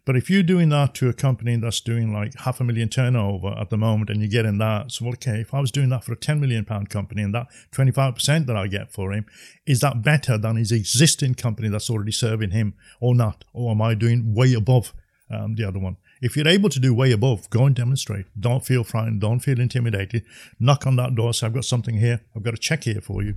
But 0.05 0.16
if 0.16 0.29
you're 0.29 0.42
doing 0.42 0.69
that 0.71 0.95
to 0.97 1.09
a 1.09 1.14
company 1.14 1.57
that's 1.57 1.81
doing 1.81 2.12
like 2.12 2.35
half 2.40 2.61
a 2.61 2.64
million 2.64 2.88
turnover 2.88 3.49
at 3.59 3.71
the 3.71 3.79
moment 3.79 4.11
and 4.11 4.21
you're 4.21 4.29
getting 4.29 4.59
that, 4.59 4.92
so 4.92 5.09
okay, 5.09 5.40
if 5.40 5.55
I 5.55 5.61
was 5.61 5.71
doing 5.71 5.88
that 5.88 6.05
for 6.05 6.12
a 6.12 6.16
10 6.16 6.38
million 6.40 6.64
pound 6.64 6.90
company 6.90 7.23
and 7.23 7.35
that 7.35 7.47
25% 7.73 8.47
that 8.47 8.57
I 8.57 8.66
get 8.66 8.92
for 8.92 9.12
him, 9.12 9.27
is 9.66 9.81
that 9.81 10.03
better 10.03 10.37
than 10.37 10.57
his 10.57 10.71
existing 10.71 11.35
company 11.35 11.69
that's 11.69 11.90
already 11.90 12.12
serving 12.12 12.51
him 12.51 12.75
or 13.01 13.14
not? 13.14 13.45
Or 13.53 13.73
am 13.73 13.81
I 13.81 13.95
doing 13.95 14.35
way 14.35 14.53
above 14.53 14.92
um, 15.31 15.55
the 15.55 15.64
other 15.64 15.79
one? 15.79 15.97
If 16.22 16.37
you're 16.37 16.48
able 16.48 16.70
to 16.70 16.81
do 16.81 16.94
way 16.94 17.12
above, 17.12 17.50
go 17.50 17.64
and 17.64 17.74
demonstrate. 17.74 18.26
Don't 18.38 18.64
feel 18.64 18.85
frightened. 18.85 19.20
Don't 19.20 19.40
feel 19.40 19.61
intimidated. 19.61 20.24
Knock 20.59 20.87
on 20.87 20.96
that 20.96 21.14
door. 21.14 21.35
Say, 21.35 21.46
I've 21.46 21.55
got 21.55 21.64
something 21.64 21.98
here. 21.98 22.22
I've 22.35 22.42
got 22.42 22.55
a 22.55 22.59
check 22.59 22.85
here 22.85 23.00
for 23.00 23.22
you. 23.22 23.35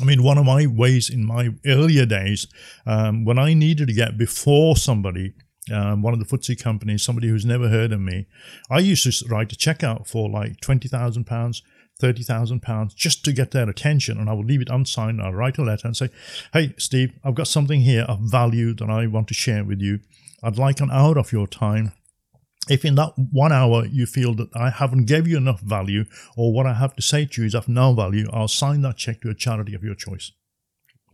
I 0.00 0.04
mean, 0.04 0.22
one 0.22 0.38
of 0.38 0.44
my 0.44 0.66
ways 0.66 1.08
in 1.08 1.24
my 1.24 1.50
earlier 1.66 2.04
days, 2.04 2.48
um, 2.84 3.24
when 3.24 3.38
I 3.38 3.54
needed 3.54 3.88
to 3.88 3.94
get 3.94 4.18
before 4.18 4.76
somebody, 4.76 5.34
um, 5.72 6.02
one 6.02 6.12
of 6.12 6.18
the 6.18 6.26
FTSE 6.26 6.60
companies, 6.60 7.02
somebody 7.02 7.28
who's 7.28 7.44
never 7.44 7.68
heard 7.68 7.92
of 7.92 8.00
me, 8.00 8.26
I 8.70 8.80
used 8.80 9.04
to 9.04 9.28
write 9.28 9.52
a 9.52 9.56
check 9.56 9.84
out 9.84 10.08
for 10.08 10.28
like 10.28 10.60
£20,000, 10.60 11.62
£30,000 12.02 12.94
just 12.96 13.24
to 13.24 13.32
get 13.32 13.52
their 13.52 13.68
attention. 13.68 14.18
And 14.18 14.28
I 14.28 14.32
would 14.32 14.46
leave 14.46 14.62
it 14.62 14.68
unsigned. 14.68 15.22
I'd 15.22 15.34
write 15.34 15.58
a 15.58 15.62
letter 15.62 15.86
and 15.86 15.96
say, 15.96 16.08
Hey, 16.52 16.74
Steve, 16.76 17.12
I've 17.22 17.36
got 17.36 17.46
something 17.46 17.82
here 17.82 18.02
of 18.02 18.18
value 18.20 18.74
that 18.74 18.90
I 18.90 19.06
want 19.06 19.28
to 19.28 19.34
share 19.34 19.64
with 19.64 19.80
you. 19.80 20.00
I'd 20.44 20.58
like 20.58 20.80
an 20.80 20.90
hour 20.90 21.18
of 21.18 21.32
your 21.32 21.46
time. 21.46 21.92
If 22.68 22.84
in 22.84 22.94
that 22.96 23.12
one 23.16 23.52
hour 23.52 23.86
you 23.86 24.06
feel 24.06 24.34
that 24.34 24.48
I 24.54 24.70
haven't 24.70 25.06
gave 25.06 25.26
you 25.26 25.36
enough 25.38 25.60
value 25.60 26.04
or 26.36 26.52
what 26.52 26.66
I 26.66 26.74
have 26.74 26.94
to 26.96 27.02
say 27.02 27.24
to 27.26 27.40
you 27.40 27.46
is 27.46 27.54
of 27.54 27.68
no 27.68 27.94
value, 27.94 28.26
I'll 28.32 28.48
sign 28.48 28.82
that 28.82 28.98
check 28.98 29.22
to 29.22 29.30
a 29.30 29.34
charity 29.34 29.74
of 29.74 29.82
your 29.82 29.94
choice. 29.94 30.32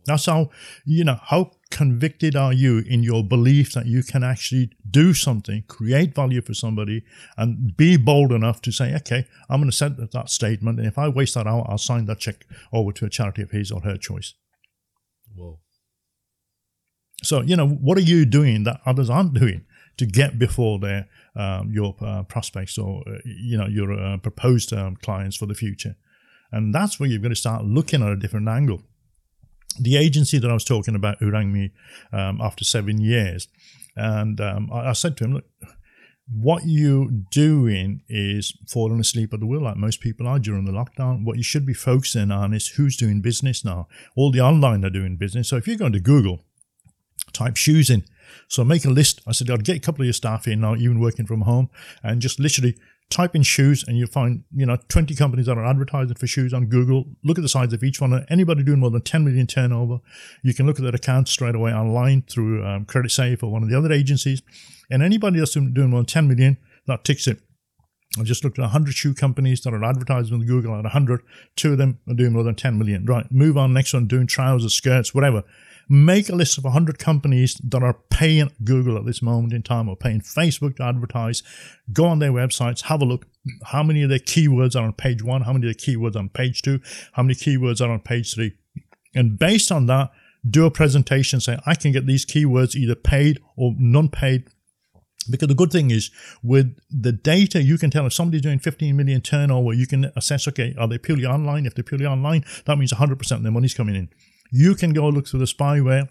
That's 0.05 0.25
how, 0.25 0.49
you 0.85 1.03
know, 1.03 1.19
how 1.21 1.51
convicted 1.69 2.35
are 2.35 2.51
you 2.51 2.79
in 2.79 3.03
your 3.03 3.23
belief 3.23 3.71
that 3.73 3.85
you 3.85 4.03
can 4.03 4.23
actually 4.23 4.71
do 4.89 5.13
something, 5.13 5.63
create 5.67 6.13
value 6.13 6.41
for 6.41 6.53
somebody, 6.53 7.03
and 7.37 7.77
be 7.77 7.97
bold 7.97 8.31
enough 8.31 8.61
to 8.63 8.71
say, 8.71 8.93
okay, 8.95 9.27
I'm 9.49 9.61
going 9.61 9.71
to 9.71 9.77
send 9.77 9.97
that 9.97 10.29
statement. 10.29 10.79
And 10.79 10.87
if 10.87 10.97
I 10.97 11.07
waste 11.07 11.35
that 11.35 11.47
hour, 11.47 11.65
I'll 11.69 11.77
sign 11.77 12.05
that 12.05 12.19
check 12.19 12.45
over 12.73 12.91
to 12.93 13.05
a 13.05 13.09
charity 13.09 13.43
of 13.43 13.51
his 13.51 13.71
or 13.71 13.81
her 13.81 13.97
choice. 13.97 14.33
Whoa. 15.35 15.60
So, 17.23 17.41
you 17.41 17.55
know, 17.55 17.67
what 17.67 17.97
are 17.97 18.01
you 18.01 18.25
doing 18.25 18.63
that 18.63 18.81
others 18.85 19.09
aren't 19.09 19.33
doing 19.33 19.65
to 19.97 20.05
get 20.05 20.39
before 20.39 20.79
their 20.79 21.07
um, 21.35 21.71
your 21.71 21.95
uh, 22.01 22.23
prospects 22.23 22.77
or, 22.77 23.03
uh, 23.07 23.19
you 23.25 23.57
know, 23.57 23.67
your 23.67 23.93
uh, 23.93 24.17
proposed 24.17 24.73
um, 24.73 24.95
clients 24.95 25.37
for 25.37 25.45
the 25.45 25.53
future? 25.53 25.95
And 26.51 26.73
that's 26.73 26.99
where 26.99 27.07
you've 27.07 27.21
got 27.21 27.29
to 27.29 27.35
start 27.35 27.63
looking 27.63 28.01
at 28.01 28.09
a 28.09 28.17
different 28.17 28.47
angle. 28.47 28.81
The 29.79 29.95
agency 29.95 30.37
that 30.39 30.49
I 30.49 30.53
was 30.53 30.65
talking 30.65 30.95
about 30.95 31.19
who 31.19 31.31
rang 31.31 31.53
me 31.53 31.71
um, 32.11 32.41
after 32.41 32.65
seven 32.65 32.99
years, 32.99 33.47
and 33.95 34.41
um, 34.41 34.69
I, 34.73 34.89
I 34.89 34.93
said 34.93 35.15
to 35.17 35.23
him, 35.23 35.33
look, 35.33 35.45
what 36.33 36.63
you're 36.65 37.09
doing 37.31 38.01
is 38.07 38.53
falling 38.67 38.99
asleep 38.99 39.33
at 39.33 39.39
the 39.39 39.45
wheel 39.45 39.61
like 39.61 39.77
most 39.77 40.01
people 40.01 40.27
are 40.27 40.39
during 40.39 40.65
the 40.65 40.71
lockdown. 40.71 41.25
What 41.25 41.37
you 41.37 41.43
should 41.43 41.65
be 41.65 41.73
focusing 41.73 42.31
on 42.31 42.53
is 42.53 42.69
who's 42.69 42.95
doing 42.95 43.21
business 43.21 43.65
now. 43.65 43.87
All 44.15 44.31
the 44.31 44.41
online 44.41 44.85
are 44.85 44.89
doing 44.89 45.17
business. 45.17 45.49
So 45.49 45.57
if 45.57 45.67
you're 45.67 45.77
going 45.77 45.93
to 45.93 45.99
Google 45.99 46.45
type 47.41 47.57
shoes 47.57 47.89
in. 47.89 48.03
So 48.47 48.63
make 48.63 48.85
a 48.85 48.89
list. 48.89 49.21
I 49.27 49.31
said, 49.31 49.49
I'd 49.49 49.63
get 49.63 49.77
a 49.77 49.79
couple 49.79 50.01
of 50.01 50.05
your 50.05 50.13
staff 50.13 50.47
in 50.47 50.61
now, 50.61 50.75
even 50.75 50.99
working 50.99 51.25
from 51.25 51.41
home, 51.41 51.69
and 52.03 52.21
just 52.21 52.39
literally 52.39 52.75
type 53.09 53.35
in 53.35 53.43
shoes 53.43 53.83
and 53.85 53.97
you'll 53.97 54.07
find, 54.07 54.43
you 54.55 54.65
know, 54.65 54.77
20 54.87 55.15
companies 55.15 55.45
that 55.45 55.57
are 55.57 55.65
advertising 55.65 56.15
for 56.15 56.27
shoes 56.27 56.53
on 56.53 56.67
Google. 56.67 57.05
Look 57.23 57.37
at 57.37 57.41
the 57.41 57.49
size 57.49 57.73
of 57.73 57.83
each 57.83 57.99
one. 57.99 58.25
Anybody 58.29 58.63
doing 58.63 58.79
more 58.79 58.89
than 58.89 59.01
10 59.01 59.25
million 59.25 59.47
turnover, 59.47 59.99
you 60.43 60.53
can 60.53 60.65
look 60.65 60.79
at 60.79 60.83
their 60.83 60.95
account 60.95 61.27
straight 61.27 61.55
away 61.55 61.73
online 61.73 62.23
through 62.23 62.65
um, 62.65 62.85
Creditsafe 62.85 63.43
or 63.43 63.51
one 63.51 63.63
of 63.63 63.69
the 63.69 63.77
other 63.77 63.91
agencies. 63.91 64.41
And 64.89 65.03
anybody 65.03 65.39
that's 65.39 65.53
doing 65.53 65.89
more 65.89 65.99
than 65.99 66.05
10 66.05 66.27
million, 66.27 66.57
that 66.87 67.03
ticks 67.03 67.27
it. 67.27 67.39
I've 68.17 68.25
just 68.25 68.43
looked 68.43 68.59
at 68.59 68.63
100 68.63 68.93
shoe 68.93 69.13
companies 69.13 69.61
that 69.61 69.73
are 69.73 69.83
advertising 69.83 70.37
with 70.37 70.47
Google 70.47 70.75
at 70.75 70.83
100. 70.83 71.21
Two 71.55 71.73
of 71.73 71.77
them 71.77 71.99
are 72.09 72.13
doing 72.13 72.33
more 72.33 72.43
than 72.43 72.55
10 72.55 72.77
million. 72.77 73.05
Right, 73.05 73.25
move 73.31 73.57
on. 73.57 73.73
Next 73.73 73.93
one, 73.93 74.07
doing 74.07 74.27
trousers, 74.27 74.73
skirts, 74.73 75.13
whatever. 75.13 75.43
Make 75.89 76.29
a 76.29 76.35
list 76.35 76.57
of 76.57 76.63
100 76.63 76.99
companies 76.99 77.55
that 77.63 77.83
are 77.83 77.97
paying 78.09 78.51
Google 78.63 78.97
at 78.97 79.05
this 79.05 79.21
moment 79.21 79.53
in 79.53 79.63
time 79.63 79.89
or 79.89 79.95
paying 79.95 80.21
Facebook 80.21 80.77
to 80.77 80.83
advertise. 80.83 81.43
Go 81.91 82.05
on 82.05 82.19
their 82.19 82.31
websites, 82.31 82.83
have 82.83 83.01
a 83.01 83.05
look. 83.05 83.25
How 83.65 83.83
many 83.83 84.03
of 84.03 84.09
their 84.09 84.19
keywords 84.19 84.75
are 84.75 84.83
on 84.83 84.93
page 84.93 85.23
one? 85.23 85.41
How 85.41 85.53
many 85.53 85.67
of 85.67 85.75
their 85.75 85.95
keywords 85.95 86.15
on 86.15 86.29
page 86.29 86.61
two? 86.61 86.79
How 87.13 87.23
many 87.23 87.35
keywords 87.35 87.81
are 87.81 87.89
on 87.89 87.99
page 87.99 88.33
three? 88.33 88.53
And 89.15 89.37
based 89.37 89.71
on 89.71 89.87
that, 89.87 90.11
do 90.49 90.65
a 90.65 90.71
presentation 90.71 91.39
say, 91.39 91.57
I 91.65 91.75
can 91.75 91.91
get 91.91 92.07
these 92.07 92.25
keywords 92.25 92.75
either 92.75 92.95
paid 92.95 93.39
or 93.55 93.75
non 93.77 94.09
paid 94.09 94.47
because 95.29 95.47
the 95.47 95.55
good 95.55 95.71
thing 95.71 95.91
is 95.91 96.09
with 96.41 96.75
the 96.89 97.11
data, 97.11 97.61
you 97.61 97.77
can 97.77 97.91
tell 97.91 98.05
if 98.05 98.13
somebody's 98.13 98.41
doing 98.41 98.59
15 98.59 98.95
million 98.95 99.21
turnover, 99.21 99.73
you 99.73 99.85
can 99.85 100.11
assess, 100.15 100.47
okay, 100.47 100.73
are 100.77 100.87
they 100.87 100.97
purely 100.97 101.25
online? 101.25 101.65
If 101.65 101.75
they're 101.75 101.83
purely 101.83 102.05
online, 102.05 102.43
that 102.65 102.77
means 102.77 102.91
100% 102.91 103.31
of 103.31 103.43
their 103.43 103.51
money's 103.51 103.73
coming 103.73 103.95
in. 103.95 104.09
You 104.51 104.75
can 104.75 104.91
go 104.91 105.07
look 105.07 105.27
through 105.27 105.39
the 105.39 105.45
SpyFu 105.45 106.09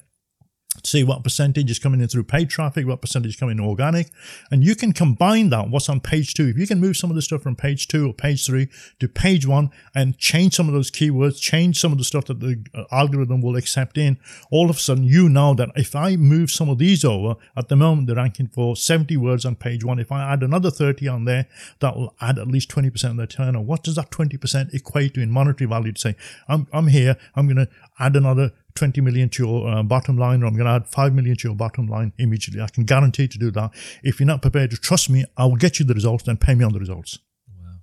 see 0.84 1.04
what 1.04 1.24
percentage 1.24 1.70
is 1.70 1.78
coming 1.78 2.00
in 2.00 2.08
through 2.08 2.24
paid 2.24 2.50
traffic, 2.50 2.86
what 2.86 3.00
percentage 3.00 3.30
is 3.30 3.36
coming 3.36 3.58
in 3.58 3.64
organic. 3.64 4.10
And 4.50 4.64
you 4.64 4.74
can 4.74 4.92
combine 4.92 5.50
that, 5.50 5.68
what's 5.68 5.88
on 5.88 6.00
page 6.00 6.34
two. 6.34 6.48
If 6.48 6.58
you 6.58 6.66
can 6.66 6.80
move 6.80 6.96
some 6.96 7.10
of 7.10 7.16
the 7.16 7.22
stuff 7.22 7.42
from 7.42 7.56
page 7.56 7.88
two 7.88 8.08
or 8.08 8.12
page 8.12 8.46
three 8.46 8.68
to 8.98 9.08
page 9.08 9.46
one 9.46 9.70
and 9.94 10.18
change 10.18 10.54
some 10.54 10.68
of 10.68 10.74
those 10.74 10.90
keywords, 10.90 11.40
change 11.40 11.78
some 11.78 11.92
of 11.92 11.98
the 11.98 12.04
stuff 12.04 12.26
that 12.26 12.40
the 12.40 12.62
uh, 12.74 12.84
algorithm 12.92 13.40
will 13.40 13.56
accept 13.56 13.98
in, 13.98 14.18
all 14.50 14.70
of 14.70 14.76
a 14.76 14.80
sudden 14.80 15.04
you 15.04 15.28
know 15.28 15.54
that 15.54 15.70
if 15.76 15.94
I 15.94 16.16
move 16.16 16.50
some 16.50 16.68
of 16.68 16.78
these 16.78 17.04
over, 17.04 17.36
at 17.56 17.68
the 17.68 17.76
moment 17.76 18.06
they're 18.06 18.16
ranking 18.16 18.48
for 18.48 18.76
70 18.76 19.16
words 19.16 19.44
on 19.44 19.56
page 19.56 19.84
one. 19.84 19.98
If 19.98 20.12
I 20.12 20.32
add 20.32 20.42
another 20.42 20.70
30 20.70 21.08
on 21.08 21.24
there, 21.24 21.46
that 21.80 21.96
will 21.96 22.14
add 22.20 22.38
at 22.38 22.48
least 22.48 22.70
20% 22.70 23.10
of 23.10 23.16
their 23.16 23.26
turnover. 23.26 23.64
What 23.64 23.82
does 23.82 23.96
that 23.96 24.10
20% 24.10 24.74
equate 24.74 25.14
to 25.14 25.20
in 25.20 25.30
monetary 25.30 25.68
value 25.68 25.92
to 25.92 26.00
say, 26.00 26.16
I'm, 26.48 26.66
I'm 26.72 26.88
here, 26.88 27.16
I'm 27.34 27.46
going 27.46 27.66
to 27.66 27.68
add 27.98 28.16
another 28.16 28.52
20 28.80 29.00
million 29.02 29.28
to 29.28 29.42
your 29.42 29.68
uh, 29.68 29.82
bottom 29.82 30.16
line, 30.16 30.42
or 30.42 30.46
I'm 30.46 30.54
going 30.54 30.64
to 30.64 30.72
add 30.72 30.86
5 30.86 31.12
million 31.12 31.36
to 31.36 31.48
your 31.48 31.54
bottom 31.54 31.86
line 31.86 32.14
immediately. 32.16 32.62
I 32.62 32.68
can 32.68 32.84
guarantee 32.84 33.28
to 33.28 33.38
do 33.38 33.50
that. 33.50 33.72
If 34.02 34.18
you're 34.18 34.26
not 34.26 34.40
prepared 34.40 34.70
to 34.70 34.78
trust 34.78 35.10
me, 35.10 35.26
I 35.36 35.44
will 35.44 35.56
get 35.56 35.78
you 35.78 35.84
the 35.84 35.92
results, 35.92 36.24
then 36.24 36.38
pay 36.38 36.54
me 36.54 36.64
on 36.64 36.72
the 36.72 36.78
results. 36.78 37.18
Wow. 37.46 37.80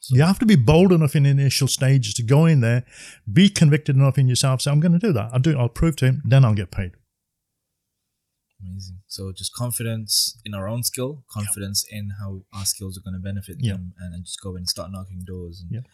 So 0.00 0.14
you 0.14 0.22
have 0.22 0.38
to 0.40 0.46
be 0.46 0.56
bold 0.56 0.92
enough 0.92 1.16
in 1.16 1.22
the 1.22 1.30
initial 1.30 1.68
stages 1.68 2.12
to 2.14 2.22
go 2.22 2.44
in 2.44 2.60
there, 2.60 2.84
be 3.32 3.48
convicted 3.48 3.96
enough 3.96 4.18
in 4.18 4.28
yourself, 4.28 4.60
say, 4.60 4.70
I'm 4.70 4.80
going 4.80 4.92
to 4.92 4.98
do 4.98 5.12
that. 5.14 5.30
I'll 5.32 5.40
do 5.40 5.52
it. 5.52 5.56
I'll 5.56 5.70
prove 5.70 5.96
to 5.96 6.04
him, 6.04 6.22
then 6.26 6.44
I'll 6.44 6.54
get 6.54 6.70
paid. 6.70 6.92
Amazing. 8.60 8.98
So 9.06 9.32
just 9.32 9.54
confidence 9.54 10.38
in 10.44 10.52
our 10.52 10.68
own 10.68 10.82
skill, 10.82 11.24
confidence 11.30 11.86
yeah. 11.90 11.98
in 11.98 12.10
how 12.20 12.42
our 12.52 12.66
skills 12.66 12.98
are 12.98 13.00
going 13.00 13.14
to 13.14 13.24
benefit 13.24 13.56
yeah. 13.58 13.72
them, 13.72 13.94
and, 13.98 14.14
and 14.14 14.24
just 14.26 14.42
go 14.42 14.50
in 14.50 14.58
and 14.58 14.68
start 14.68 14.90
knocking 14.92 15.22
doors. 15.24 15.62
And, 15.62 15.70
yeah. 15.72 15.88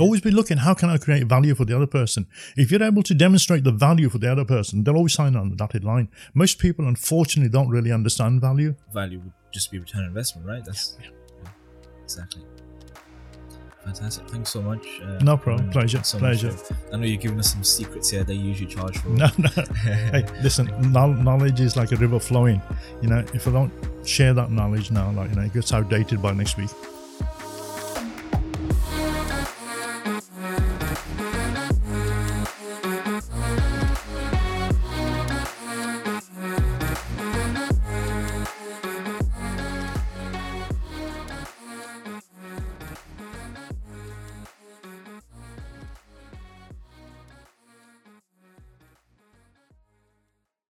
Always 0.00 0.22
be 0.22 0.30
looking, 0.30 0.56
how 0.56 0.72
can 0.72 0.88
I 0.88 0.96
create 0.96 1.26
value 1.26 1.54
for 1.54 1.66
the 1.66 1.76
other 1.76 1.86
person? 1.86 2.26
If 2.56 2.70
you're 2.70 2.82
able 2.82 3.02
to 3.02 3.14
demonstrate 3.14 3.62
the 3.62 3.72
value 3.72 4.08
for 4.08 4.16
the 4.16 4.32
other 4.32 4.46
person, 4.46 4.84
they'll 4.84 4.96
always 4.96 5.12
sign 5.12 5.36
on 5.36 5.50
the 5.50 5.56
dotted 5.56 5.84
line. 5.84 6.08
Most 6.32 6.58
people, 6.58 6.86
unfortunately, 6.88 7.50
don't 7.50 7.68
really 7.68 7.92
understand 7.92 8.40
value. 8.40 8.74
Value 8.94 9.18
would 9.18 9.32
just 9.52 9.70
be 9.70 9.78
return 9.78 10.04
on 10.04 10.08
investment, 10.08 10.48
right? 10.48 10.64
That's 10.64 10.96
yeah. 10.98 11.10
Yeah, 11.44 11.50
exactly. 12.04 12.42
Fantastic. 13.84 14.30
Thanks 14.30 14.48
so 14.48 14.62
much. 14.62 14.86
Uh, 15.02 15.18
no 15.18 15.36
problem. 15.36 15.68
Pleasure. 15.68 16.02
So 16.04 16.18
Pleasure. 16.18 16.56
I 16.90 16.96
know 16.96 17.04
you're 17.04 17.20
giving 17.20 17.38
us 17.38 17.52
some 17.52 17.62
secrets 17.62 18.08
here 18.08 18.24
they 18.24 18.32
usually 18.32 18.72
charge 18.72 18.96
for. 18.96 19.10
No, 19.10 19.28
no. 19.36 19.48
hey, 19.82 20.24
listen, 20.42 20.70
knowledge 20.92 21.60
is 21.60 21.76
like 21.76 21.92
a 21.92 21.96
river 21.96 22.18
flowing. 22.18 22.62
You 23.02 23.10
know, 23.10 23.18
if 23.34 23.46
I 23.46 23.50
don't 23.50 23.72
share 24.06 24.32
that 24.32 24.50
knowledge 24.50 24.90
now, 24.90 25.10
like, 25.12 25.28
you 25.30 25.36
know, 25.36 25.42
it 25.42 25.52
gets 25.52 25.70
outdated 25.74 26.22
by 26.22 26.32
next 26.32 26.56
week. 26.56 26.70